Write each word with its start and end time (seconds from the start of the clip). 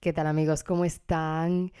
¿Qué 0.00 0.12
tal 0.12 0.28
amigos? 0.28 0.62
¿Cómo 0.62 0.84
están? 0.84 1.72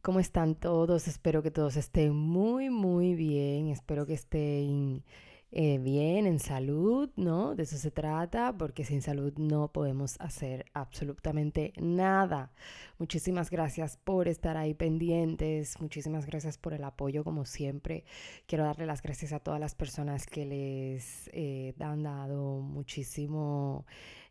¿Cómo 0.00 0.20
están 0.20 0.54
todos? 0.54 1.08
Espero 1.08 1.42
que 1.42 1.50
todos 1.50 1.76
estén 1.76 2.14
muy, 2.14 2.70
muy 2.70 3.16
bien. 3.16 3.66
Espero 3.70 4.06
que 4.06 4.14
estén 4.14 5.02
eh, 5.50 5.78
bien, 5.78 6.26
en 6.26 6.38
salud, 6.38 7.10
¿no? 7.16 7.56
De 7.56 7.64
eso 7.64 7.76
se 7.76 7.90
trata, 7.90 8.56
porque 8.56 8.84
sin 8.84 9.02
salud 9.02 9.32
no 9.36 9.72
podemos 9.72 10.16
hacer 10.20 10.66
absolutamente 10.74 11.72
nada. 11.76 12.52
Muchísimas 12.98 13.50
gracias 13.50 13.96
por 13.96 14.28
estar 14.28 14.56
ahí 14.56 14.74
pendientes, 14.74 15.80
muchísimas 15.80 16.26
gracias 16.26 16.58
por 16.58 16.72
el 16.72 16.84
apoyo 16.84 17.24
como 17.24 17.44
siempre. 17.46 18.04
Quiero 18.46 18.62
darle 18.64 18.86
las 18.86 19.02
gracias 19.02 19.32
a 19.32 19.40
todas 19.40 19.58
las 19.58 19.74
personas 19.74 20.26
que 20.26 20.46
les 20.46 21.30
eh, 21.32 21.74
han 21.80 22.04
dado 22.04 22.60
muchísimo 22.60 23.86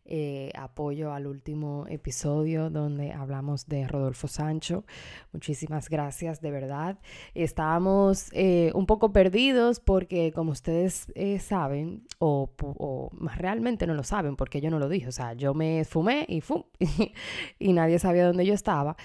eh, 0.05 0.51
apoyo 0.55 1.11
al 1.13 1.25
último 1.25 1.85
episodio 1.89 2.69
donde 2.69 3.11
hablamos 3.11 3.67
de 3.67 3.87
Rodolfo 3.87 4.27
Sancho. 4.27 4.85
Muchísimas 5.33 5.89
gracias, 5.89 6.41
de 6.41 6.51
verdad. 6.51 6.99
Estábamos 7.33 8.29
eh, 8.33 8.71
un 8.75 8.85
poco 8.85 9.11
perdidos 9.11 9.79
porque, 9.79 10.31
como 10.31 10.51
ustedes 10.51 11.11
eh, 11.15 11.39
saben, 11.39 12.03
o, 12.19 12.51
o, 12.61 13.09
más 13.13 13.37
realmente 13.37 13.87
no 13.87 13.95
lo 13.95 14.03
saben 14.03 14.35
porque 14.35 14.61
yo 14.61 14.69
no 14.69 14.79
lo 14.79 14.89
dije, 14.89 15.07
o 15.07 15.11
sea, 15.11 15.33
yo 15.33 15.53
me 15.53 15.85
fumé 15.85 16.25
y 16.29 16.41
fum, 16.41 16.63
y 17.59 17.73
nadie 17.73 17.97
sabía 17.99 18.27
dónde 18.27 18.45
yo 18.45 18.53
estaba, 18.53 18.95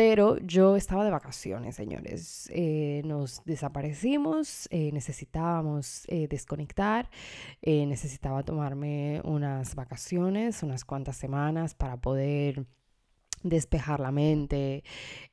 pero 0.00 0.38
yo 0.38 0.76
estaba 0.76 1.04
de 1.04 1.10
vacaciones, 1.10 1.74
señores. 1.74 2.50
nos 3.04 3.44
desaparecimos, 3.44 4.66
necesitábamos 4.70 6.06
desconectar, 6.30 7.10
necesitaba 7.60 8.42
tomarme 8.42 9.20
unas 9.24 9.74
vacaciones 9.74 10.62
unas 10.62 10.86
cuantas 10.86 11.18
semanas 11.18 11.74
para 11.74 11.98
poder 11.98 12.64
despejar 13.42 14.00
la 14.00 14.10
mente, 14.10 14.84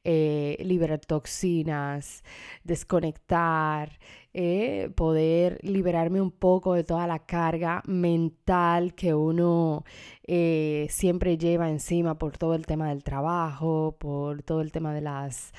eh, 0.04 0.58
liberar 0.62 1.00
toxinas, 1.00 2.24
desconectar, 2.64 4.00
eh, 4.34 4.90
poder 4.96 5.60
liberarme 5.64 6.22
un 6.22 6.32
poco 6.32 6.74
de 6.76 6.84
toda 6.84 7.08
la 7.08 7.20
carga 7.20 7.82
mental 7.86 8.94
que 8.94 9.14
uno 9.14 9.84
eh, 10.24 10.88
siempre 10.90 11.38
lleva 11.38 11.70
encima 11.70 12.18
por 12.18 12.38
todo 12.38 12.54
el 12.56 12.66
tema 12.66 12.90
del 12.90 13.04
trabajo, 13.04 13.98
por 14.00 14.44
todo 14.44 14.62
el 14.62 14.72
tema 14.72 14.94
de 14.94 15.02
las 15.02 15.54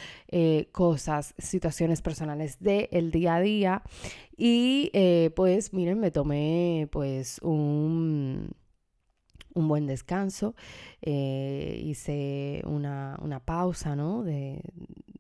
cosas, 0.72 1.34
situaciones 1.38 2.02
personales 2.02 2.58
del 2.60 3.10
día 3.10 3.36
a 3.36 3.40
día. 3.40 3.82
Y 4.36 4.90
pues 5.34 5.72
miren, 5.72 5.98
me 5.98 6.10
tomé 6.10 6.88
pues 6.92 7.40
un 7.42 8.54
un 9.54 9.68
buen 9.68 9.86
descanso, 9.86 10.54
eh, 11.02 11.80
hice 11.84 12.62
una, 12.64 13.42
pausa 13.44 13.96
¿no? 13.96 14.22
de, 14.22 14.62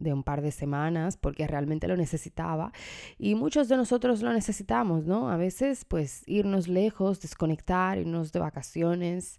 un 0.00 0.22
par 0.22 0.42
de 0.42 0.52
semanas 0.52 1.16
porque 1.16 1.46
realmente 1.46 1.88
lo 1.88 1.96
necesitaba 1.96 2.72
y 3.18 3.34
muchos 3.34 3.68
de 3.68 3.76
nosotros 3.76 4.22
lo 4.22 4.32
necesitamos, 4.32 5.06
¿no? 5.06 5.30
A 5.30 5.36
veces 5.36 5.84
pues 5.84 6.22
irnos 6.26 6.68
lejos, 6.68 7.20
desconectar, 7.20 7.98
irnos 7.98 8.32
de 8.32 8.40
vacaciones, 8.40 9.36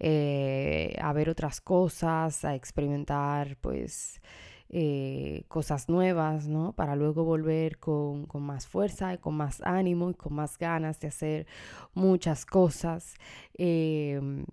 eh, 0.00 0.96
a 1.00 1.12
ver 1.12 1.28
otras 1.28 1.60
cosas, 1.60 2.44
a 2.44 2.54
experimentar 2.54 3.56
pues 3.60 4.20
eh, 4.70 5.44
cosas 5.48 5.88
nuevas, 5.88 6.46
¿no? 6.46 6.72
Para 6.74 6.96
luego 6.96 7.24
volver 7.24 7.78
con, 7.78 8.26
más 8.40 8.66
fuerza 8.66 9.14
y 9.14 9.18
con 9.18 9.34
más 9.34 9.62
ánimo 9.62 10.10
y 10.10 10.14
con 10.14 10.34
más 10.34 10.58
ganas 10.58 11.00
de 11.00 11.08
hacer 11.08 11.46
muchas 11.94 12.44
cosas. 12.44 13.14
Em, 13.54 14.44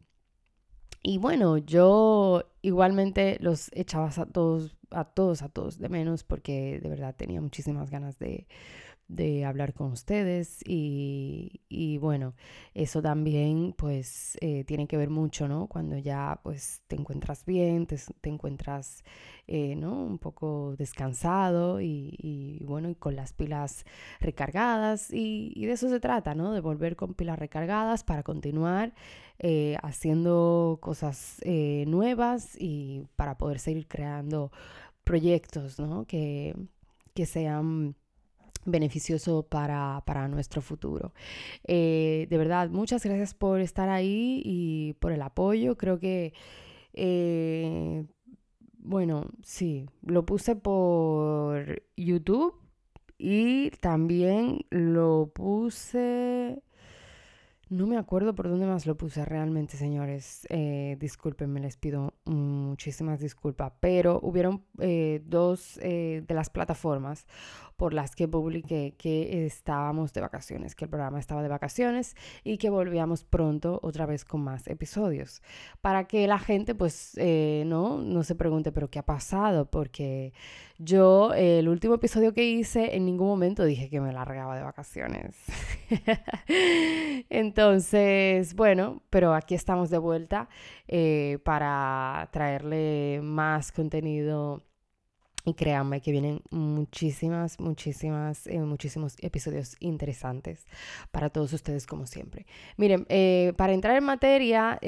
y 1.03 1.17
bueno, 1.17 1.57
yo 1.57 2.43
igualmente 2.61 3.37
los 3.41 3.69
echaba 3.73 4.07
a 4.07 4.25
todos, 4.25 4.75
a 4.91 5.05
todos, 5.05 5.41
a 5.41 5.49
todos 5.49 5.77
de 5.79 5.89
menos 5.89 6.23
porque 6.23 6.79
de 6.81 6.89
verdad 6.89 7.15
tenía 7.15 7.41
muchísimas 7.41 7.91
ganas 7.91 8.17
de, 8.17 8.47
de 9.07 9.45
hablar 9.45 9.73
con 9.73 9.91
ustedes 9.91 10.61
y, 10.65 11.61
y 11.69 11.97
bueno, 11.99 12.33
eso 12.73 13.01
también 13.01 13.73
pues 13.77 14.37
eh, 14.41 14.63
tiene 14.63 14.87
que 14.87 14.97
ver 14.97 15.09
mucho, 15.09 15.47
¿no? 15.47 15.67
Cuando 15.67 15.97
ya 15.97 16.39
pues 16.43 16.81
te 16.87 16.95
encuentras 16.95 17.45
bien, 17.45 17.85
te, 17.85 17.99
te 18.21 18.29
encuentras, 18.29 19.03
eh, 19.47 19.75
¿no? 19.75 20.03
Un 20.03 20.17
poco 20.17 20.75
descansado 20.77 21.81
y, 21.81 22.15
y, 22.17 22.63
bueno, 22.65 22.89
y 22.89 22.95
con 22.95 23.15
las 23.15 23.33
pilas 23.33 23.85
recargadas 24.19 25.11
y, 25.13 25.53
y, 25.55 25.65
de 25.67 25.73
eso 25.73 25.87
se 25.89 25.99
trata, 25.99 26.33
¿no? 26.33 26.51
De 26.53 26.61
volver 26.61 26.95
con 26.95 27.13
pilas 27.13 27.37
recargadas 27.37 28.03
para 28.03 28.23
continuar 28.23 28.93
eh, 29.39 29.77
haciendo 29.83 30.79
cosas 30.81 31.41
nuevas 31.45 32.55
y 32.59 33.03
para 33.15 33.37
poder 33.37 33.59
seguir 33.59 33.87
creando 33.87 34.51
proyectos, 35.03 35.79
¿no? 35.79 36.05
Que, 36.05 36.55
que 37.13 37.25
sean 37.25 37.95
beneficioso 38.65 39.43
para, 39.43 40.27
nuestro 40.27 40.61
futuro. 40.61 41.13
Eh, 41.63 42.27
de 42.29 42.37
verdad, 42.37 42.69
muchas 42.69 43.03
gracias 43.03 43.33
por 43.33 43.61
estar 43.61 43.89
ahí 43.89 44.41
y 44.43 44.93
por 44.93 45.11
el 45.11 45.21
apoyo. 45.21 45.77
Creo 45.77 45.99
que, 45.99 46.33
eh, 46.93 48.05
bueno, 48.79 49.27
sí, 49.43 49.85
lo 50.01 50.25
puse 50.25 50.55
por 50.55 51.83
YouTube 51.95 52.55
y 53.17 53.71
también 53.81 54.65
lo 54.69 55.31
puse... 55.33 56.61
No 57.69 57.87
me 57.87 57.97
acuerdo 57.97 58.35
por 58.35 58.47
dónde 58.47 58.67
más 58.67 58.85
lo 58.85 58.95
puse 58.95 59.25
realmente, 59.25 59.77
señores. 59.77 60.45
Eh, 60.49 60.97
discúlpenme, 60.99 61.59
les 61.59 61.77
pido 61.77 62.13
muchísimas 62.25 63.19
disculpas. 63.19 63.73
Pero 63.79 64.19
hubieron 64.21 64.63
eh, 64.79 65.21
dos 65.25 65.79
de 65.81 66.25
las 66.29 66.49
plataformas 66.49 67.25
por 67.77 67.93
las 67.93 68.15
que 68.15 68.27
publiqué 68.27 68.95
que 68.97 69.45
estábamos 69.45 70.13
de 70.13 70.21
vacaciones, 70.21 70.75
que 70.75 70.85
el 70.85 70.89
programa 70.89 71.19
estaba 71.19 71.43
de 71.43 71.49
vacaciones 71.49 72.15
y 72.43 72.57
que 72.57 72.69
volvíamos 72.69 73.23
pronto 73.23 73.79
otra 73.83 74.05
vez 74.05 74.23
con 74.23 74.41
más 74.41 74.67
episodios. 74.67 75.41
Para 75.81 76.05
que 76.05 76.27
la 76.27 76.39
gente 76.39 76.75
pues 76.75 77.13
eh, 77.17 77.63
no, 77.65 77.97
no 77.99 78.23
se 78.23 78.35
pregunte, 78.35 78.71
pero 78.71 78.89
¿qué 78.89 78.99
ha 78.99 79.05
pasado? 79.05 79.69
Porque 79.69 80.33
yo 80.77 81.33
el 81.33 81.67
último 81.67 81.95
episodio 81.95 82.33
que 82.33 82.45
hice 82.45 82.95
en 82.95 83.05
ningún 83.05 83.27
momento 83.27 83.65
dije 83.65 83.89
que 83.89 83.99
me 83.99 84.13
largaba 84.13 84.55
de 84.55 84.63
vacaciones. 84.63 85.35
Entonces, 87.29 87.64
bueno, 88.55 89.01
pero 89.09 89.33
aquí 89.33 89.55
estamos 89.55 89.89
de 89.89 89.97
vuelta 89.97 90.49
eh, 90.87 91.39
para 91.43 92.29
traerle 92.31 93.19
más 93.23 93.71
contenido 93.71 94.63
y 95.47 95.53
créanme 95.53 96.01
que 96.01 96.11
vienen 96.11 96.41
muchísimas, 96.49 97.59
muchísimas, 97.59 98.47
eh, 98.47 98.59
muchísimos 98.59 99.15
episodios 99.21 99.75
interesantes 99.79 100.65
para 101.11 101.29
todos 101.29 101.53
ustedes 101.53 101.85
como 101.85 102.07
siempre. 102.07 102.47
Miren, 102.77 103.05
eh, 103.09 103.53
para 103.55 103.73
entrar 103.73 103.95
en 103.95 104.03
materia, 104.03 104.79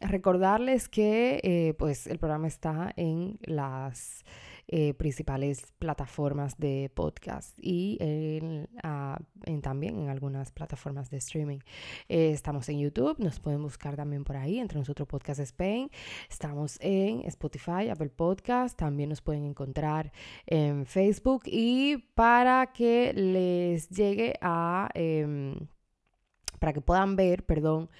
recordarles 0.00 0.88
que 0.88 1.74
pues 1.78 2.06
el 2.06 2.18
programa 2.18 2.48
está 2.48 2.92
en 2.96 3.38
las 3.42 4.24
eh, 4.68 4.94
principales 4.94 5.72
plataformas 5.78 6.56
de 6.58 6.90
podcast 6.94 7.58
y 7.60 7.98
ah, 8.82 9.18
en, 9.44 9.60
también 9.60 9.98
en 9.98 10.08
algunas 10.08 10.52
plataformas 10.52 11.10
de 11.10 11.18
streaming. 11.18 11.58
Eh, 12.08 12.30
estamos 12.30 12.68
en 12.68 12.78
YouTube, 12.78 13.18
nos 13.18 13.40
pueden 13.40 13.62
buscar 13.62 13.96
también 13.96 14.24
por 14.24 14.36
ahí, 14.36 14.58
entre 14.58 14.78
nosotros 14.78 15.08
Podcast 15.08 15.40
Spain. 15.40 15.90
Estamos 16.30 16.78
en 16.80 17.22
Spotify, 17.26 17.88
Apple 17.90 18.10
Podcast, 18.10 18.78
también 18.78 19.08
nos 19.08 19.20
pueden 19.20 19.44
encontrar 19.44 20.12
en 20.46 20.86
Facebook 20.86 21.42
y 21.46 21.98
para 22.14 22.72
que 22.72 23.12
les 23.12 23.88
llegue 23.90 24.34
a... 24.40 24.88
Em, 24.94 25.68
para 26.62 26.72
que 26.72 26.80
puedan 26.80 27.16
ver, 27.16 27.44
perdón, 27.44 27.90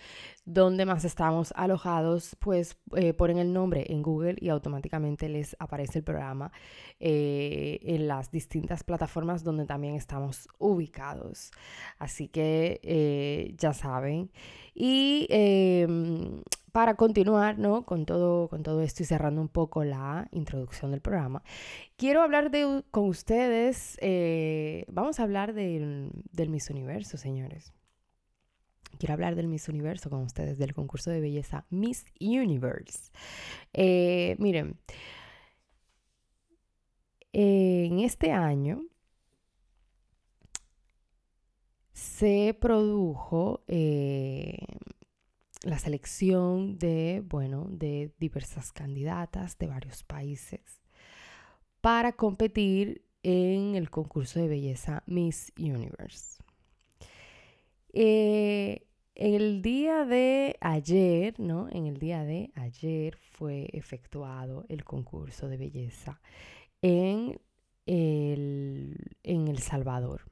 dónde 0.45 0.87
más 0.87 1.05
estamos 1.05 1.53
alojados, 1.57 2.37
pues 2.39 2.79
eh, 2.95 3.13
ponen 3.13 3.39
el 3.39 3.53
nombre 3.53 3.87
en 3.89 4.03
Google 4.03 4.37
y 4.39 4.51
automáticamente 4.51 5.29
les 5.29 5.57
aparece 5.59 5.99
el 5.99 6.05
programa 6.05 6.53
eh, 7.01 7.81
en 7.83 8.07
las 8.07 8.31
distintas 8.31 8.85
plataformas 8.85 9.43
donde 9.43 9.67
también 9.67 9.97
estamos 9.97 10.49
ubicados. 10.59 11.51
Así 11.99 12.29
que 12.29 12.79
eh, 12.85 13.53
ya 13.59 13.73
saben. 13.73 14.31
Y 14.77 15.27
em, 15.29 16.41
para 16.71 16.95
continuar 16.95 17.59
¿no? 17.59 17.85
con, 17.85 18.07
todo, 18.07 18.47
con 18.47 18.63
todo 18.63 18.81
esto 18.83 19.03
y 19.03 19.07
cerrando 19.07 19.41
un 19.41 19.49
poco 19.49 19.83
la 19.83 20.29
introducción 20.31 20.93
del 20.93 21.01
programa, 21.01 21.43
quiero 21.97 22.23
hablar 22.23 22.53
de, 22.53 22.85
con 22.93 23.09
ustedes, 23.09 23.99
vamos 24.87 25.19
a 25.19 25.25
hablar 25.25 25.53
del, 25.53 26.13
del 26.31 26.49
Miss 26.49 26.71
Universo, 26.71 27.19
señores 27.19 27.73
quiero 28.99 29.15
hablar 29.15 29.35
del 29.35 29.49
Miss 29.49 29.69
Universo 29.69 30.11
con 30.11 30.23
ustedes, 30.23 30.59
del 30.59 30.75
concurso 30.75 31.11
de 31.11 31.21
belleza 31.21 31.67
Miss 31.71 32.05
Universe. 32.21 33.11
Eh, 33.73 34.37
miren, 34.39 34.79
en 37.33 38.01
este 38.01 38.33
año 38.33 38.85
se 41.93 42.57
produjo 42.61 43.65
eh, 43.69 44.59
la 45.63 45.79
selección 45.79 46.79
de, 46.79 47.23
bueno, 47.25 47.67
de 47.71 48.13
diversas 48.19 48.73
candidatas 48.73 49.57
de 49.59 49.67
varios 49.67 50.03
países 50.03 50.83
para 51.81 52.13
competir 52.13 53.05
en 53.23 53.77
el 53.77 53.91
concurso 53.91 54.41
de 54.41 54.49
belleza 54.49 55.03
Miss 55.07 55.53
Universe. 55.57 56.42
Eh, 57.93 58.87
el 59.15 59.63
día 59.63 60.05
de 60.05 60.57
ayer, 60.61 61.39
¿no? 61.39 61.69
En 61.71 61.87
el 61.87 61.99
día 61.99 62.25
de 62.25 62.51
ayer 62.55 63.17
fue 63.17 63.69
efectuado 63.73 64.65
el 64.69 64.85
concurso 64.85 65.49
de 65.49 65.59
belleza 65.59 66.21
en 66.81 67.41
el, 67.87 68.97
en 69.23 69.49
el 69.49 69.59
Salvador. 69.59 70.23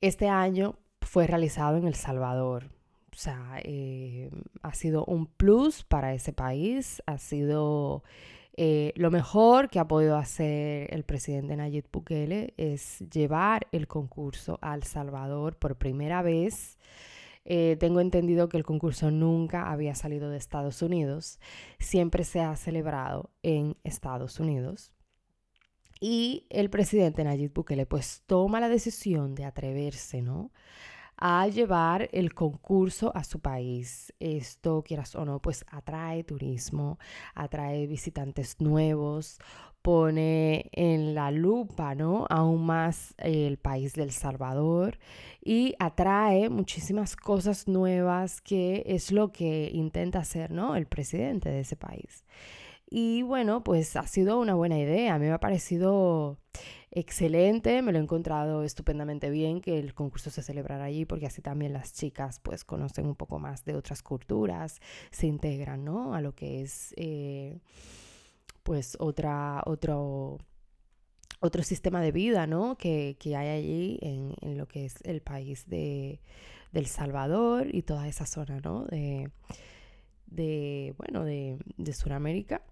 Este 0.00 0.28
año 0.28 0.76
fue 1.02 1.26
realizado 1.26 1.76
en 1.76 1.86
El 1.86 1.94
Salvador. 1.94 2.70
O 3.12 3.16
sea, 3.16 3.60
eh, 3.64 4.30
ha 4.62 4.72
sido 4.72 5.04
un 5.04 5.26
plus 5.26 5.84
para 5.84 6.14
ese 6.14 6.32
país, 6.32 7.02
ha 7.06 7.18
sido 7.18 8.02
eh, 8.62 8.92
lo 8.94 9.10
mejor 9.10 9.70
que 9.70 9.78
ha 9.78 9.88
podido 9.88 10.18
hacer 10.18 10.92
el 10.92 11.02
presidente 11.02 11.56
Nayib 11.56 11.86
Bukele 11.90 12.52
es 12.58 12.98
llevar 13.10 13.66
el 13.72 13.88
concurso 13.88 14.58
a 14.60 14.74
El 14.74 14.82
Salvador 14.82 15.56
por 15.56 15.76
primera 15.76 16.20
vez. 16.20 16.76
Eh, 17.46 17.78
tengo 17.80 18.00
entendido 18.00 18.50
que 18.50 18.58
el 18.58 18.64
concurso 18.64 19.10
nunca 19.10 19.70
había 19.70 19.94
salido 19.94 20.28
de 20.28 20.36
Estados 20.36 20.82
Unidos, 20.82 21.40
siempre 21.78 22.22
se 22.22 22.40
ha 22.42 22.54
celebrado 22.54 23.30
en 23.42 23.78
Estados 23.82 24.38
Unidos. 24.38 24.92
Y 25.98 26.46
el 26.50 26.68
presidente 26.68 27.24
Nayib 27.24 27.54
Bukele 27.54 27.86
pues 27.86 28.24
toma 28.26 28.60
la 28.60 28.68
decisión 28.68 29.34
de 29.34 29.46
atreverse, 29.46 30.20
¿no? 30.20 30.50
A 31.20 31.46
llevar 31.48 32.08
el 32.12 32.34
concurso 32.34 33.12
a 33.14 33.22
su 33.24 33.40
país. 33.40 34.12
Esto, 34.18 34.82
quieras 34.82 35.14
o 35.14 35.24
no, 35.24 35.40
pues 35.40 35.64
atrae 35.70 36.24
turismo, 36.24 36.98
atrae 37.34 37.86
visitantes 37.86 38.56
nuevos, 38.58 39.38
pone 39.82 40.70
en 40.72 41.14
la 41.14 41.30
lupa, 41.30 41.94
¿no? 41.94 42.26
Aún 42.30 42.64
más 42.64 43.14
el 43.18 43.58
país 43.58 43.92
del 43.94 44.12
Salvador 44.12 44.98
y 45.42 45.74
atrae 45.78 46.48
muchísimas 46.48 47.16
cosas 47.16 47.68
nuevas 47.68 48.40
que 48.40 48.82
es 48.86 49.12
lo 49.12 49.30
que 49.30 49.70
intenta 49.72 50.20
hacer, 50.20 50.50
¿no? 50.50 50.74
El 50.74 50.86
presidente 50.86 51.50
de 51.50 51.60
ese 51.60 51.76
país. 51.76 52.24
Y 52.90 53.22
bueno, 53.22 53.62
pues 53.62 53.94
ha 53.96 54.06
sido 54.06 54.40
una 54.40 54.54
buena 54.54 54.78
idea. 54.78 55.18
Me 55.18 55.30
ha 55.30 55.38
parecido 55.38 56.38
excelente, 56.92 57.82
me 57.82 57.92
lo 57.92 57.98
he 57.98 58.02
encontrado 58.02 58.64
estupendamente 58.64 59.30
bien 59.30 59.60
que 59.60 59.78
el 59.78 59.94
concurso 59.94 60.30
se 60.30 60.42
celebrara 60.42 60.84
allí 60.84 61.04
porque 61.04 61.26
así 61.26 61.40
también 61.40 61.72
las 61.72 61.92
chicas 61.94 62.40
pues 62.40 62.64
conocen 62.64 63.06
un 63.06 63.14
poco 63.14 63.38
más 63.38 63.64
de 63.64 63.76
otras 63.76 64.02
culturas, 64.02 64.80
se 65.10 65.26
integran, 65.26 65.84
¿no? 65.84 66.14
A 66.14 66.20
lo 66.20 66.34
que 66.34 66.62
es 66.62 66.92
eh, 66.96 67.60
pues 68.62 68.96
otra, 68.98 69.62
otro, 69.66 70.38
otro 71.40 71.62
sistema 71.62 72.00
de 72.00 72.12
vida, 72.12 72.46
¿no? 72.46 72.76
Que, 72.76 73.16
que 73.20 73.36
hay 73.36 73.48
allí 73.48 73.98
en, 74.02 74.58
lo 74.58 74.66
que 74.66 74.84
es 74.84 74.96
el 75.04 75.22
país 75.22 75.68
de, 75.68 76.20
del 76.72 76.86
Salvador 76.86 77.68
y 77.72 77.82
toda 77.82 78.08
esa 78.08 78.26
zona, 78.26 78.60
¿no? 78.60 78.84
De, 78.86 79.30
de 80.26 80.94
bueno, 80.98 81.24
de, 81.24 81.58
de 81.76 81.92
Sudamérica. 81.92 82.62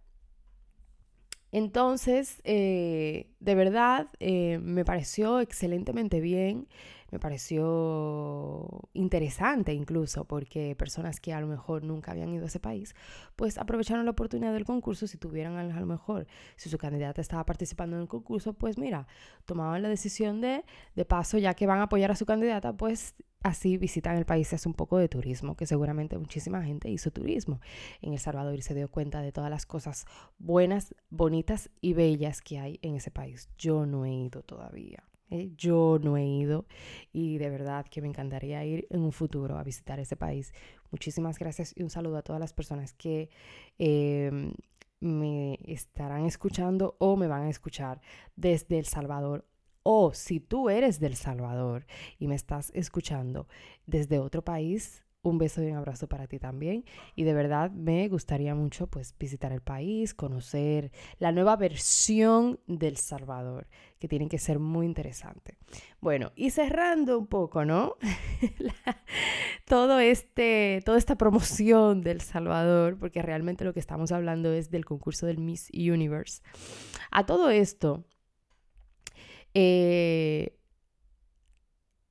Entonces, 1.51 2.41
eh, 2.45 3.31
de 3.41 3.55
verdad, 3.55 4.09
eh, 4.21 4.59
me 4.61 4.85
pareció 4.85 5.41
excelentemente 5.41 6.21
bien, 6.21 6.69
me 7.11 7.19
pareció 7.19 8.69
interesante 8.93 9.73
incluso, 9.73 10.27
porque 10.27 10.77
personas 10.77 11.21
que 11.21 11.33
a 11.33 11.41
lo 11.41 11.47
mejor 11.47 11.83
nunca 11.83 12.13
habían 12.13 12.35
ido 12.35 12.45
a 12.45 12.49
ese 12.49 12.61
país, 12.61 12.95
pues 13.35 13.57
aprovecharon 13.57 14.05
la 14.05 14.11
oportunidad 14.11 14.53
del 14.53 14.67
concurso, 14.67 15.07
si 15.07 15.17
tuvieran 15.17 15.57
a 15.57 15.81
lo 15.81 15.87
mejor, 15.87 16.27
si 16.57 16.69
su 16.69 16.77
candidata 16.77 17.23
estaba 17.23 17.47
participando 17.47 17.97
en 17.97 18.03
el 18.03 18.09
concurso, 18.09 18.53
pues 18.53 18.77
mira, 18.77 19.07
tomaban 19.47 19.83
la 19.83 19.89
decisión 19.89 20.43
de, 20.43 20.65
de 20.95 21.05
paso, 21.07 21.39
ya 21.39 21.55
que 21.55 21.67
van 21.67 21.79
a 21.79 21.85
apoyar 21.85 22.11
a 22.11 22.17
su 22.17 22.27
candidata, 22.27 22.75
pues 22.75 23.15
así 23.43 23.77
visitan 23.77 24.17
el 24.17 24.25
país, 24.25 24.53
es 24.53 24.67
un 24.67 24.75
poco 24.75 24.99
de 24.99 25.09
turismo, 25.09 25.57
que 25.57 25.67
seguramente 25.67 26.19
muchísima 26.19 26.63
gente 26.63 26.91
hizo 26.91 27.11
turismo 27.11 27.61
en 28.03 28.13
El 28.13 28.19
Salvador 28.19 28.59
y 28.59 28.63
se 28.63 28.75
dio 28.75 28.89
cuenta 28.89 29.21
de 29.21 29.33
todas 29.33 29.51
las 29.51 29.67
cosas 29.67 30.07
buenas, 30.39 30.95
bonitas 31.11 31.71
y 31.81 31.93
bellas 31.93 32.43
que 32.43 32.59
hay 32.59 32.79
en 32.83 32.97
ese 32.97 33.11
país. 33.11 33.49
Yo 33.59 33.87
no 33.87 34.05
he 34.05 34.13
ido 34.13 34.43
todavía. 34.43 35.05
¿eh? 35.31 35.53
Yo 35.57 35.99
no 36.03 36.17
he 36.17 36.27
ido 36.27 36.67
y 37.13 37.39
de 37.39 37.51
verdad 37.51 37.87
que 37.89 38.01
me 38.01 38.09
encantaría 38.09 38.65
ir 38.65 38.87
en 38.91 39.03
un 39.03 39.13
futuro 39.13 39.59
a 39.59 39.65
visitar 39.65 40.01
ese 40.01 40.17
país. 40.17 40.53
Muchísimas 40.91 41.39
gracias 41.39 41.73
y 41.77 41.83
un 41.83 41.91
saludo 41.91 42.19
a 42.19 42.23
todas 42.23 42.41
las 42.41 42.53
personas 42.53 42.93
que 42.95 43.31
em, 43.79 44.53
me 45.01 45.59
estarán 45.65 46.25
escuchando 46.25 46.97
o 46.99 47.17
me 47.17 47.29
van 47.29 47.45
a 47.45 47.51
escuchar 47.51 48.01
desde 48.37 48.79
El 48.79 48.87
Salvador 48.87 49.45
o 49.91 50.13
si 50.13 50.39
tú 50.39 50.69
eres 50.69 51.01
del 51.01 51.17
Salvador 51.17 51.87
y 52.19 52.29
me 52.29 52.35
estás 52.35 52.71
escuchando 52.75 53.49
desde 53.87 54.19
otro 54.19 54.45
país, 54.45 55.03
un 55.23 55.39
beso 55.39 55.63
y 55.63 55.71
un 55.71 55.79
abrazo 55.79 56.09
para 56.09 56.27
ti 56.27 56.39
también. 56.39 56.85
Y 57.17 57.25
de 57.25 57.33
verdad 57.33 57.71
me 57.71 58.07
gustaría 58.09 58.55
mucho 58.55 58.87
pues 58.89 59.15
visitar 59.19 59.51
el 59.51 59.63
país, 59.63 60.13
conocer 60.13 60.93
la 61.19 61.33
nueva 61.33 61.57
versión 61.57 62.61
del 62.67 62.99
Salvador, 62.99 63.67
que 63.99 64.09
tiene 64.09 64.29
que 64.29 64.39
ser 64.39 64.59
muy 64.59 64.85
interesante. 64.85 65.57
Bueno, 66.03 66.33
y 66.37 66.51
cerrando 66.51 67.19
un 67.19 67.27
poco, 67.27 67.65
¿no? 67.65 67.97
todo 69.65 70.01
este, 70.01 70.83
toda 70.85 70.99
esta 70.99 71.17
promoción 71.17 72.03
del 72.03 72.21
Salvador, 72.21 72.99
porque 72.99 73.23
realmente 73.23 73.65
lo 73.65 73.73
que 73.73 73.81
estamos 73.81 74.13
hablando 74.13 74.53
es 74.53 74.71
del 74.71 74.85
concurso 74.85 75.25
del 75.25 75.39
Miss 75.39 75.71
Universe. 75.73 76.43
A 77.11 77.25
todo 77.25 77.49
esto, 77.49 78.05
eh, 79.61 80.57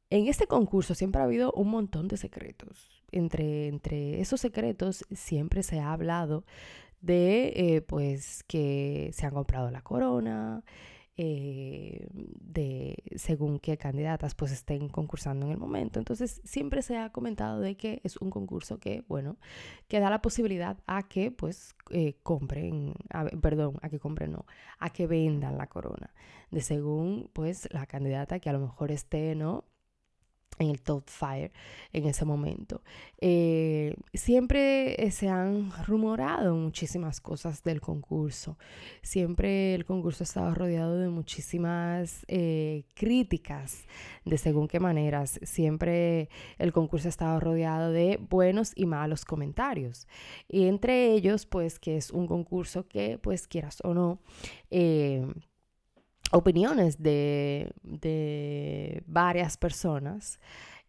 en 0.09 0.27
este 0.27 0.47
concurso 0.47 0.95
siempre 0.95 1.21
ha 1.21 1.23
habido 1.23 1.53
un 1.53 1.69
montón 1.69 2.09
de 2.09 2.17
secretos. 2.17 3.05
Entre, 3.09 3.67
entre 3.67 4.19
esos 4.19 4.41
secretos 4.41 5.05
siempre 5.11 5.63
se 5.63 5.79
ha 5.79 5.93
hablado 5.93 6.43
de 6.99 7.53
eh, 7.55 7.81
pues 7.81 8.43
que 8.43 9.11
se 9.13 9.25
han 9.25 9.33
comprado 9.33 9.71
la 9.71 9.81
corona, 9.81 10.65
eh, 11.17 12.07
de 12.13 13.03
según 13.15 13.59
qué 13.59 13.77
candidatas 13.77 14.35
pues 14.35 14.51
estén 14.51 14.87
concursando 14.87 15.47
en 15.47 15.51
el 15.51 15.57
momento. 15.57 15.97
Entonces 15.99 16.41
siempre 16.43 16.81
se 16.83 16.97
ha 16.97 17.11
comentado 17.11 17.59
de 17.59 17.75
que 17.75 18.01
es 18.03 18.17
un 18.17 18.29
concurso 18.29 18.79
que, 18.79 19.03
bueno, 19.07 19.37
que 19.87 19.99
da 19.99 20.09
la 20.09 20.21
posibilidad 20.21 20.77
a 20.85 21.07
que 21.07 21.31
pues 21.31 21.75
eh, 21.89 22.17
compren, 22.21 22.93
perdón, 23.41 23.77
a 23.81 23.89
que 23.89 23.99
compren 23.99 24.31
no, 24.31 24.45
a 24.79 24.91
que 24.91 25.07
vendan 25.07 25.57
la 25.57 25.67
corona, 25.67 26.13
de 26.51 26.61
según 26.61 27.29
pues 27.33 27.67
la 27.71 27.87
candidata 27.87 28.39
que 28.39 28.49
a 28.49 28.53
lo 28.53 28.59
mejor 28.59 28.91
esté, 28.91 29.35
¿no? 29.35 29.65
En 30.59 30.69
el 30.69 30.81
top 30.81 31.03
fire 31.07 31.51
en 31.93 32.05
ese 32.05 32.25
momento. 32.25 32.81
Eh, 33.19 33.95
siempre 34.13 35.03
eh, 35.03 35.11
se 35.11 35.29
han 35.29 35.71
rumorado 35.85 36.55
muchísimas 36.55 37.21
cosas 37.21 37.63
del 37.63 37.81
concurso. 37.81 38.57
Siempre 39.01 39.73
el 39.73 39.85
concurso 39.85 40.23
ha 40.23 40.25
estado 40.25 40.53
rodeado 40.53 40.97
de 40.97 41.09
muchísimas 41.09 42.25
eh, 42.27 42.83
críticas 42.93 43.85
de 44.25 44.37
según 44.37 44.67
qué 44.67 44.79
maneras. 44.79 45.39
Siempre 45.43 46.29
el 46.57 46.73
concurso 46.73 47.07
ha 47.07 47.09
estado 47.09 47.39
rodeado 47.39 47.91
de 47.91 48.19
buenos 48.29 48.71
y 48.75 48.85
malos 48.85 49.25
comentarios. 49.25 50.07
Y 50.47 50.65
entre 50.67 51.13
ellos, 51.13 51.45
pues 51.45 51.79
que 51.79 51.97
es 51.97 52.11
un 52.11 52.27
concurso 52.27 52.87
que, 52.87 53.17
pues 53.17 53.47
quieras 53.47 53.79
o 53.83 53.93
no, 53.93 54.19
opiniones 56.31 57.01
de, 57.01 57.73
varias 59.05 59.57
personas, 59.57 60.39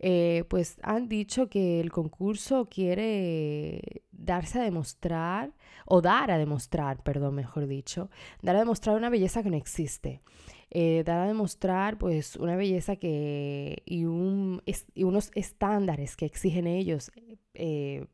eh, 0.00 0.45
pues 0.49 0.78
han 0.83 1.09
dicho 1.09 1.49
que 1.49 1.80
el 1.80 1.90
concurso 1.90 2.68
quiere 2.68 4.02
darse 4.12 4.61
a 4.61 4.62
demostrar, 4.62 5.52
o 5.87 6.00
dar 6.00 6.30
a 6.30 6.38
demostrar, 6.38 7.02
perdón, 7.02 7.35
mejor 7.35 7.66
dicho, 7.66 8.11
dar 8.42 8.57
a 8.57 8.61
demostrar 8.61 8.97
una 8.97 9.11
belleza 9.11 9.42
que 9.42 9.50
no 9.50 9.57
existe. 9.57 10.23
Eh, 10.71 11.02
dar 11.07 11.21
a 11.21 11.26
demostrar 11.26 11.97
pues 11.97 12.37
una 12.37 12.54
belleza 12.54 12.97
que 12.97 13.83
y, 13.87 14.04
un, 14.04 14.62
y 14.95 15.04
unos 15.04 15.30
estándares 15.35 16.14
que 16.14 16.26
exigen 16.26 16.66
ellos 16.66 17.11
eh, 17.54 18.07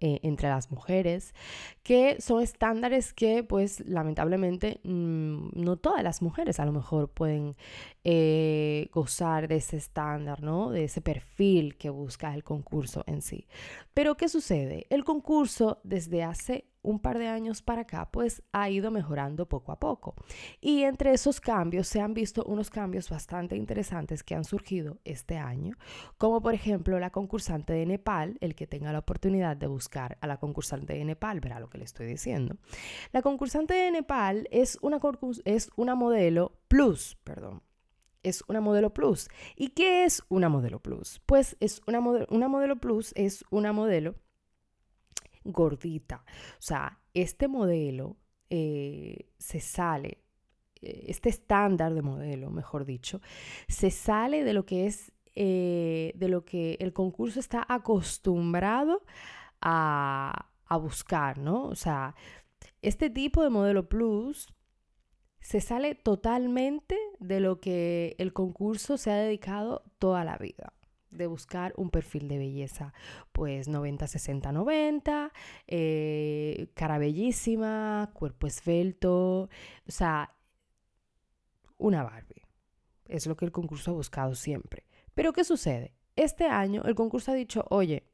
eh, 0.00 0.20
entre 0.22 0.48
las 0.48 0.70
mujeres, 0.70 1.34
que 1.82 2.20
son 2.20 2.42
estándares 2.42 3.12
que 3.12 3.44
pues 3.44 3.80
lamentablemente 3.86 4.80
mm, 4.82 5.50
no 5.54 5.76
todas 5.76 6.02
las 6.02 6.20
mujeres 6.20 6.58
a 6.58 6.66
lo 6.66 6.72
mejor 6.72 7.08
pueden 7.08 7.56
eh, 8.02 8.88
gozar 8.92 9.46
de 9.46 9.56
ese 9.56 9.76
estándar, 9.76 10.42
¿no? 10.42 10.70
De 10.70 10.84
ese 10.84 11.00
perfil 11.00 11.76
que 11.76 11.90
busca 11.90 12.34
el 12.34 12.42
concurso 12.42 13.04
en 13.06 13.22
sí. 13.22 13.46
Pero 13.94 14.16
¿qué 14.16 14.28
sucede? 14.28 14.86
El 14.90 15.04
concurso 15.04 15.80
desde 15.84 16.24
hace 16.24 16.66
un 16.84 17.00
par 17.00 17.18
de 17.18 17.26
años 17.26 17.62
para 17.62 17.82
acá, 17.82 18.10
pues 18.12 18.42
ha 18.52 18.70
ido 18.70 18.90
mejorando 18.90 19.48
poco 19.48 19.72
a 19.72 19.80
poco. 19.80 20.14
Y 20.60 20.82
entre 20.82 21.12
esos 21.12 21.40
cambios 21.40 21.88
se 21.88 22.00
han 22.00 22.14
visto 22.14 22.44
unos 22.44 22.70
cambios 22.70 23.10
bastante 23.10 23.56
interesantes 23.56 24.22
que 24.22 24.34
han 24.34 24.44
surgido 24.44 24.98
este 25.04 25.38
año, 25.38 25.76
como 26.18 26.40
por 26.40 26.54
ejemplo 26.54 27.00
la 27.00 27.10
concursante 27.10 27.72
de 27.72 27.86
Nepal, 27.86 28.38
el 28.40 28.54
que 28.54 28.66
tenga 28.66 28.92
la 28.92 29.00
oportunidad 29.00 29.56
de 29.56 29.66
buscar 29.66 30.18
a 30.20 30.26
la 30.26 30.36
concursante 30.36 30.92
de 30.92 31.04
Nepal, 31.04 31.40
verá 31.40 31.58
lo 31.58 31.68
que 31.68 31.78
le 31.78 31.84
estoy 31.84 32.06
diciendo. 32.06 32.56
La 33.12 33.22
concursante 33.22 33.74
de 33.74 33.90
Nepal 33.90 34.46
es 34.50 34.78
una, 34.82 35.00
es 35.44 35.70
una 35.76 35.94
modelo 35.94 36.52
plus, 36.68 37.16
perdón, 37.24 37.62
es 38.22 38.42
una 38.48 38.60
modelo 38.60 38.92
plus. 38.92 39.28
¿Y 39.56 39.68
qué 39.68 40.04
es 40.04 40.22
una 40.28 40.48
modelo 40.48 40.80
plus? 40.80 41.20
Pues 41.26 41.56
es 41.60 41.80
una, 41.86 42.00
una 42.00 42.48
modelo 42.48 42.76
plus, 42.76 43.12
es 43.14 43.44
una 43.50 43.72
modelo 43.72 44.16
gordita. 45.44 46.24
O 46.58 46.62
sea, 46.62 47.00
este 47.14 47.48
modelo 47.48 48.16
eh, 48.50 49.30
se 49.38 49.60
sale, 49.60 50.24
eh, 50.82 51.06
este 51.08 51.28
estándar 51.28 51.94
de 51.94 52.02
modelo, 52.02 52.50
mejor 52.50 52.84
dicho, 52.84 53.20
se 53.68 53.90
sale 53.90 54.44
de 54.44 54.52
lo 54.52 54.66
que 54.66 54.86
es, 54.86 55.12
eh, 55.34 56.12
de 56.16 56.28
lo 56.28 56.44
que 56.44 56.76
el 56.80 56.92
concurso 56.92 57.40
está 57.40 57.64
acostumbrado 57.68 59.02
a, 59.60 60.50
a 60.66 60.76
buscar, 60.76 61.38
¿no? 61.38 61.64
O 61.64 61.76
sea, 61.76 62.14
este 62.82 63.10
tipo 63.10 63.42
de 63.42 63.50
modelo 63.50 63.88
plus 63.88 64.52
se 65.40 65.60
sale 65.60 65.94
totalmente 65.94 66.96
de 67.18 67.40
lo 67.40 67.60
que 67.60 68.16
el 68.18 68.32
concurso 68.32 68.96
se 68.96 69.10
ha 69.10 69.16
dedicado 69.16 69.84
toda 69.98 70.24
la 70.24 70.38
vida 70.38 70.73
de 71.14 71.26
buscar 71.26 71.72
un 71.76 71.90
perfil 71.90 72.28
de 72.28 72.38
belleza, 72.38 72.92
pues 73.32 73.68
90, 73.68 74.06
60, 74.06 74.52
90, 74.52 75.32
cara 76.74 76.98
bellísima, 76.98 78.10
cuerpo 78.12 78.46
esbelto, 78.46 79.48
o 79.86 79.90
sea, 79.90 80.34
una 81.78 82.02
Barbie. 82.02 82.42
Es 83.06 83.26
lo 83.26 83.36
que 83.36 83.44
el 83.44 83.52
concurso 83.52 83.90
ha 83.90 83.94
buscado 83.94 84.34
siempre. 84.34 84.86
Pero 85.14 85.32
¿qué 85.32 85.44
sucede? 85.44 85.94
Este 86.16 86.46
año 86.46 86.82
el 86.84 86.94
concurso 86.94 87.32
ha 87.32 87.34
dicho, 87.34 87.64
oye, 87.70 88.08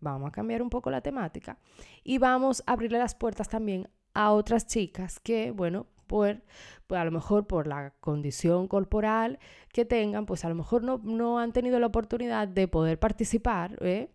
vamos 0.00 0.28
a 0.28 0.32
cambiar 0.32 0.62
un 0.62 0.70
poco 0.70 0.90
la 0.90 1.00
temática 1.00 1.58
y 2.04 2.18
vamos 2.18 2.62
a 2.66 2.72
abrirle 2.72 2.98
las 2.98 3.14
puertas 3.14 3.48
también 3.48 3.88
a 4.14 4.32
otras 4.32 4.66
chicas 4.66 5.20
que, 5.20 5.50
bueno, 5.50 5.86
por, 6.06 6.42
pues 6.86 7.00
a 7.00 7.04
lo 7.04 7.10
mejor 7.10 7.46
por 7.46 7.66
la 7.66 7.94
condición 8.00 8.68
corporal 8.68 9.38
que 9.72 9.84
tengan, 9.84 10.26
pues 10.26 10.44
a 10.44 10.48
lo 10.48 10.54
mejor 10.54 10.82
no, 10.82 11.00
no 11.04 11.38
han 11.38 11.52
tenido 11.52 11.78
la 11.80 11.86
oportunidad 11.86 12.48
de 12.48 12.68
poder 12.68 12.98
participar, 12.98 13.76
¿eh? 13.80 14.10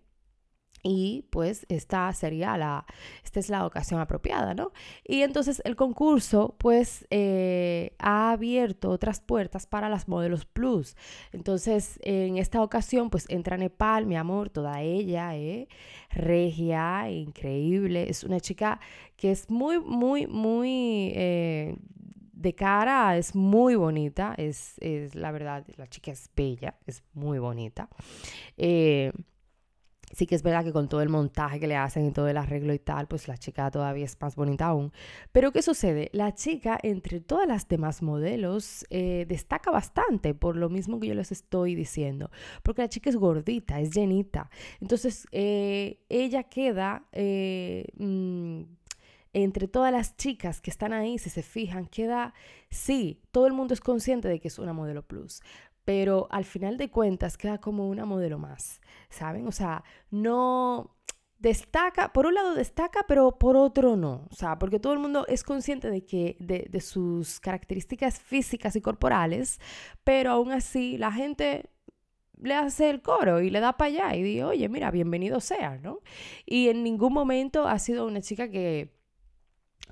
Y 0.83 1.25
pues 1.29 1.65
esta 1.69 2.11
sería 2.13 2.57
la, 2.57 2.85
esta 3.23 3.39
es 3.39 3.49
la 3.49 3.65
ocasión 3.65 3.99
apropiada, 3.99 4.53
¿no? 4.53 4.71
Y 5.03 5.21
entonces 5.21 5.61
el 5.63 5.75
concurso 5.75 6.55
pues 6.57 7.05
eh, 7.11 7.93
ha 7.99 8.31
abierto 8.31 8.89
otras 8.89 9.21
puertas 9.21 9.67
para 9.67 9.89
las 9.89 10.07
modelos 10.07 10.45
plus. 10.45 10.95
Entonces 11.33 11.99
en 12.03 12.37
esta 12.37 12.63
ocasión 12.63 13.09
pues 13.09 13.25
entra 13.29 13.57
Nepal, 13.57 14.07
mi 14.07 14.15
amor, 14.15 14.49
toda 14.49 14.81
ella, 14.81 15.35
¿eh? 15.37 15.67
Regia, 16.09 17.09
increíble. 17.11 18.09
Es 18.09 18.23
una 18.23 18.39
chica 18.39 18.79
que 19.15 19.31
es 19.31 19.49
muy, 19.49 19.79
muy, 19.79 20.25
muy... 20.27 21.11
Eh, 21.15 21.75
de 22.33 22.55
cara 22.55 23.17
es 23.17 23.35
muy 23.35 23.75
bonita, 23.75 24.33
es, 24.35 24.73
es, 24.79 25.13
la 25.13 25.31
verdad, 25.31 25.63
la 25.77 25.87
chica 25.87 26.11
es 26.11 26.27
bella, 26.35 26.75
es 26.87 27.03
muy 27.13 27.37
bonita. 27.37 27.87
Sí 30.13 30.27
que 30.27 30.35
es 30.35 30.43
verdad 30.43 30.63
que 30.63 30.71
con 30.71 30.89
todo 30.89 31.01
el 31.01 31.09
montaje 31.09 31.59
que 31.59 31.67
le 31.67 31.75
hacen 31.75 32.05
y 32.05 32.11
todo 32.11 32.27
el 32.27 32.37
arreglo 32.37 32.73
y 32.73 32.79
tal, 32.79 33.07
pues 33.07 33.27
la 33.27 33.37
chica 33.37 33.69
todavía 33.71 34.05
es 34.05 34.17
más 34.19 34.35
bonita 34.35 34.67
aún. 34.67 34.91
Pero 35.31 35.51
¿qué 35.51 35.61
sucede? 35.61 36.09
La 36.13 36.33
chica, 36.33 36.77
entre 36.81 37.19
todas 37.19 37.47
las 37.47 37.67
demás 37.67 38.01
modelos, 38.01 38.85
eh, 38.89 39.25
destaca 39.27 39.71
bastante 39.71 40.33
por 40.33 40.55
lo 40.55 40.69
mismo 40.69 40.99
que 40.99 41.07
yo 41.07 41.15
les 41.15 41.31
estoy 41.31 41.75
diciendo. 41.75 42.29
Porque 42.63 42.81
la 42.81 42.89
chica 42.89 43.09
es 43.09 43.15
gordita, 43.15 43.79
es 43.79 43.91
llenita. 43.91 44.49
Entonces, 44.79 45.27
eh, 45.31 45.99
ella 46.09 46.43
queda... 46.43 47.05
Eh, 47.11 47.85
mm, 47.97 48.63
entre 49.33 49.67
todas 49.67 49.91
las 49.91 50.17
chicas 50.17 50.61
que 50.61 50.69
están 50.69 50.93
ahí, 50.93 51.17
si 51.17 51.29
se 51.29 51.41
fijan, 51.41 51.85
queda, 51.85 52.33
sí, 52.69 53.21
todo 53.31 53.47
el 53.47 53.53
mundo 53.53 53.73
es 53.73 53.79
consciente 53.79 54.27
de 54.27 54.39
que 54.39 54.49
es 54.49 54.59
una 54.59 54.73
modelo 54.73 55.03
plus, 55.03 55.41
pero 55.85 56.27
al 56.31 56.45
final 56.45 56.77
de 56.77 56.89
cuentas 56.89 57.37
queda 57.37 57.59
como 57.59 57.89
una 57.89 58.05
modelo 58.05 58.39
más, 58.39 58.81
¿saben? 59.09 59.47
O 59.47 59.51
sea, 59.51 59.83
no 60.09 60.95
destaca, 61.41 62.13
por 62.13 62.27
un 62.27 62.35
lado 62.35 62.53
destaca, 62.53 63.05
pero 63.07 63.37
por 63.39 63.57
otro 63.57 63.97
no, 63.97 64.27
o 64.29 64.35
sea, 64.35 64.59
porque 64.59 64.79
todo 64.79 64.93
el 64.93 64.99
mundo 64.99 65.25
es 65.27 65.43
consciente 65.43 65.89
de 65.89 66.05
que 66.05 66.37
de, 66.39 66.81
sus 66.81 67.39
características 67.39 68.19
físicas 68.19 68.75
y 68.75 68.81
corporales, 68.81 69.59
pero 70.03 70.31
aún 70.31 70.51
así 70.51 70.97
la 70.97 71.11
gente 71.11 71.71
le 72.37 72.55
hace 72.55 72.89
el 72.89 73.01
coro 73.01 73.41
y 73.41 73.49
le 73.49 73.59
da 73.59 73.77
para 73.77 73.89
allá 73.89 74.15
y 74.15 74.23
dice, 74.23 74.43
oye, 74.43 74.69
mira, 74.69 74.91
bienvenido 74.91 75.39
sea, 75.39 75.77
¿no? 75.77 75.99
Y 76.45 76.69
en 76.69 76.83
ningún 76.83 77.13
momento 77.13 77.67
ha 77.67 77.79
sido 77.79 78.05
una 78.05 78.21
chica 78.21 78.49
que 78.49 79.00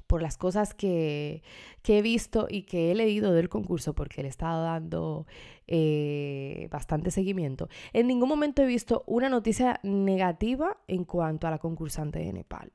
por 0.10 0.24
las 0.24 0.38
cosas 0.38 0.74
que, 0.74 1.44
he 1.88 2.02
visto 2.02 2.48
y 2.50 2.64
que 2.64 2.92
he 2.92 2.96
leído 2.96 3.32
del 3.32 3.48
concurso, 3.48 3.94
porque 3.94 4.24
le 4.24 4.28
he 4.28 4.32
estado 4.32 4.64
dando 4.64 5.28
eh, 5.68 6.68
bastante 6.72 7.12
seguimiento, 7.12 7.70
en 7.94 8.08
ningún 8.08 8.28
momento 8.28 8.64
he 8.64 8.66
visto 8.66 9.04
una 9.06 9.30
noticia 9.30 9.80
negativa 9.84 10.78
en 10.88 11.06
cuanto 11.06 11.46
a 11.46 11.52
la 11.52 11.60
concursante 11.60 12.18
de 12.20 12.34
Nepal. 12.34 12.74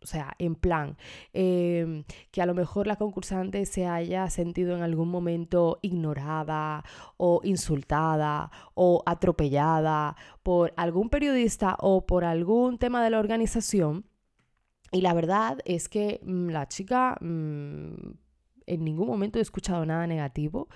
O 0.00 0.06
sea, 0.06 0.36
en 0.38 0.54
plan, 0.54 0.96
em, 1.32 2.04
que 2.30 2.40
a 2.40 2.46
lo 2.46 2.54
mejor 2.54 2.86
la 2.86 2.94
concursante 2.94 3.66
se 3.66 3.86
haya 3.86 4.30
sentido 4.30 4.76
en 4.76 4.82
algún 4.82 5.08
momento 5.08 5.80
ignorada 5.82 6.84
o 7.16 7.40
insultada 7.42 8.52
o 8.74 9.02
atropellada 9.06 10.14
por 10.44 10.72
algún 10.76 11.08
periodista 11.08 11.76
o 11.80 12.06
por 12.06 12.24
algún 12.24 12.78
tema 12.78 13.02
de 13.02 13.10
la 13.10 13.18
organización 13.18 14.04
y 14.96 15.02
la 15.02 15.12
verdad 15.12 15.58
es 15.66 15.90
que 15.90 16.20
mm, 16.22 16.48
la 16.48 16.68
chica 16.68 17.18
mm, 17.20 18.12
en 18.66 18.82
ningún 18.82 19.06
momento 19.06 19.38
he 19.38 19.42
escuchado 19.42 19.84
nada 19.84 20.06
negativo, 20.06 20.68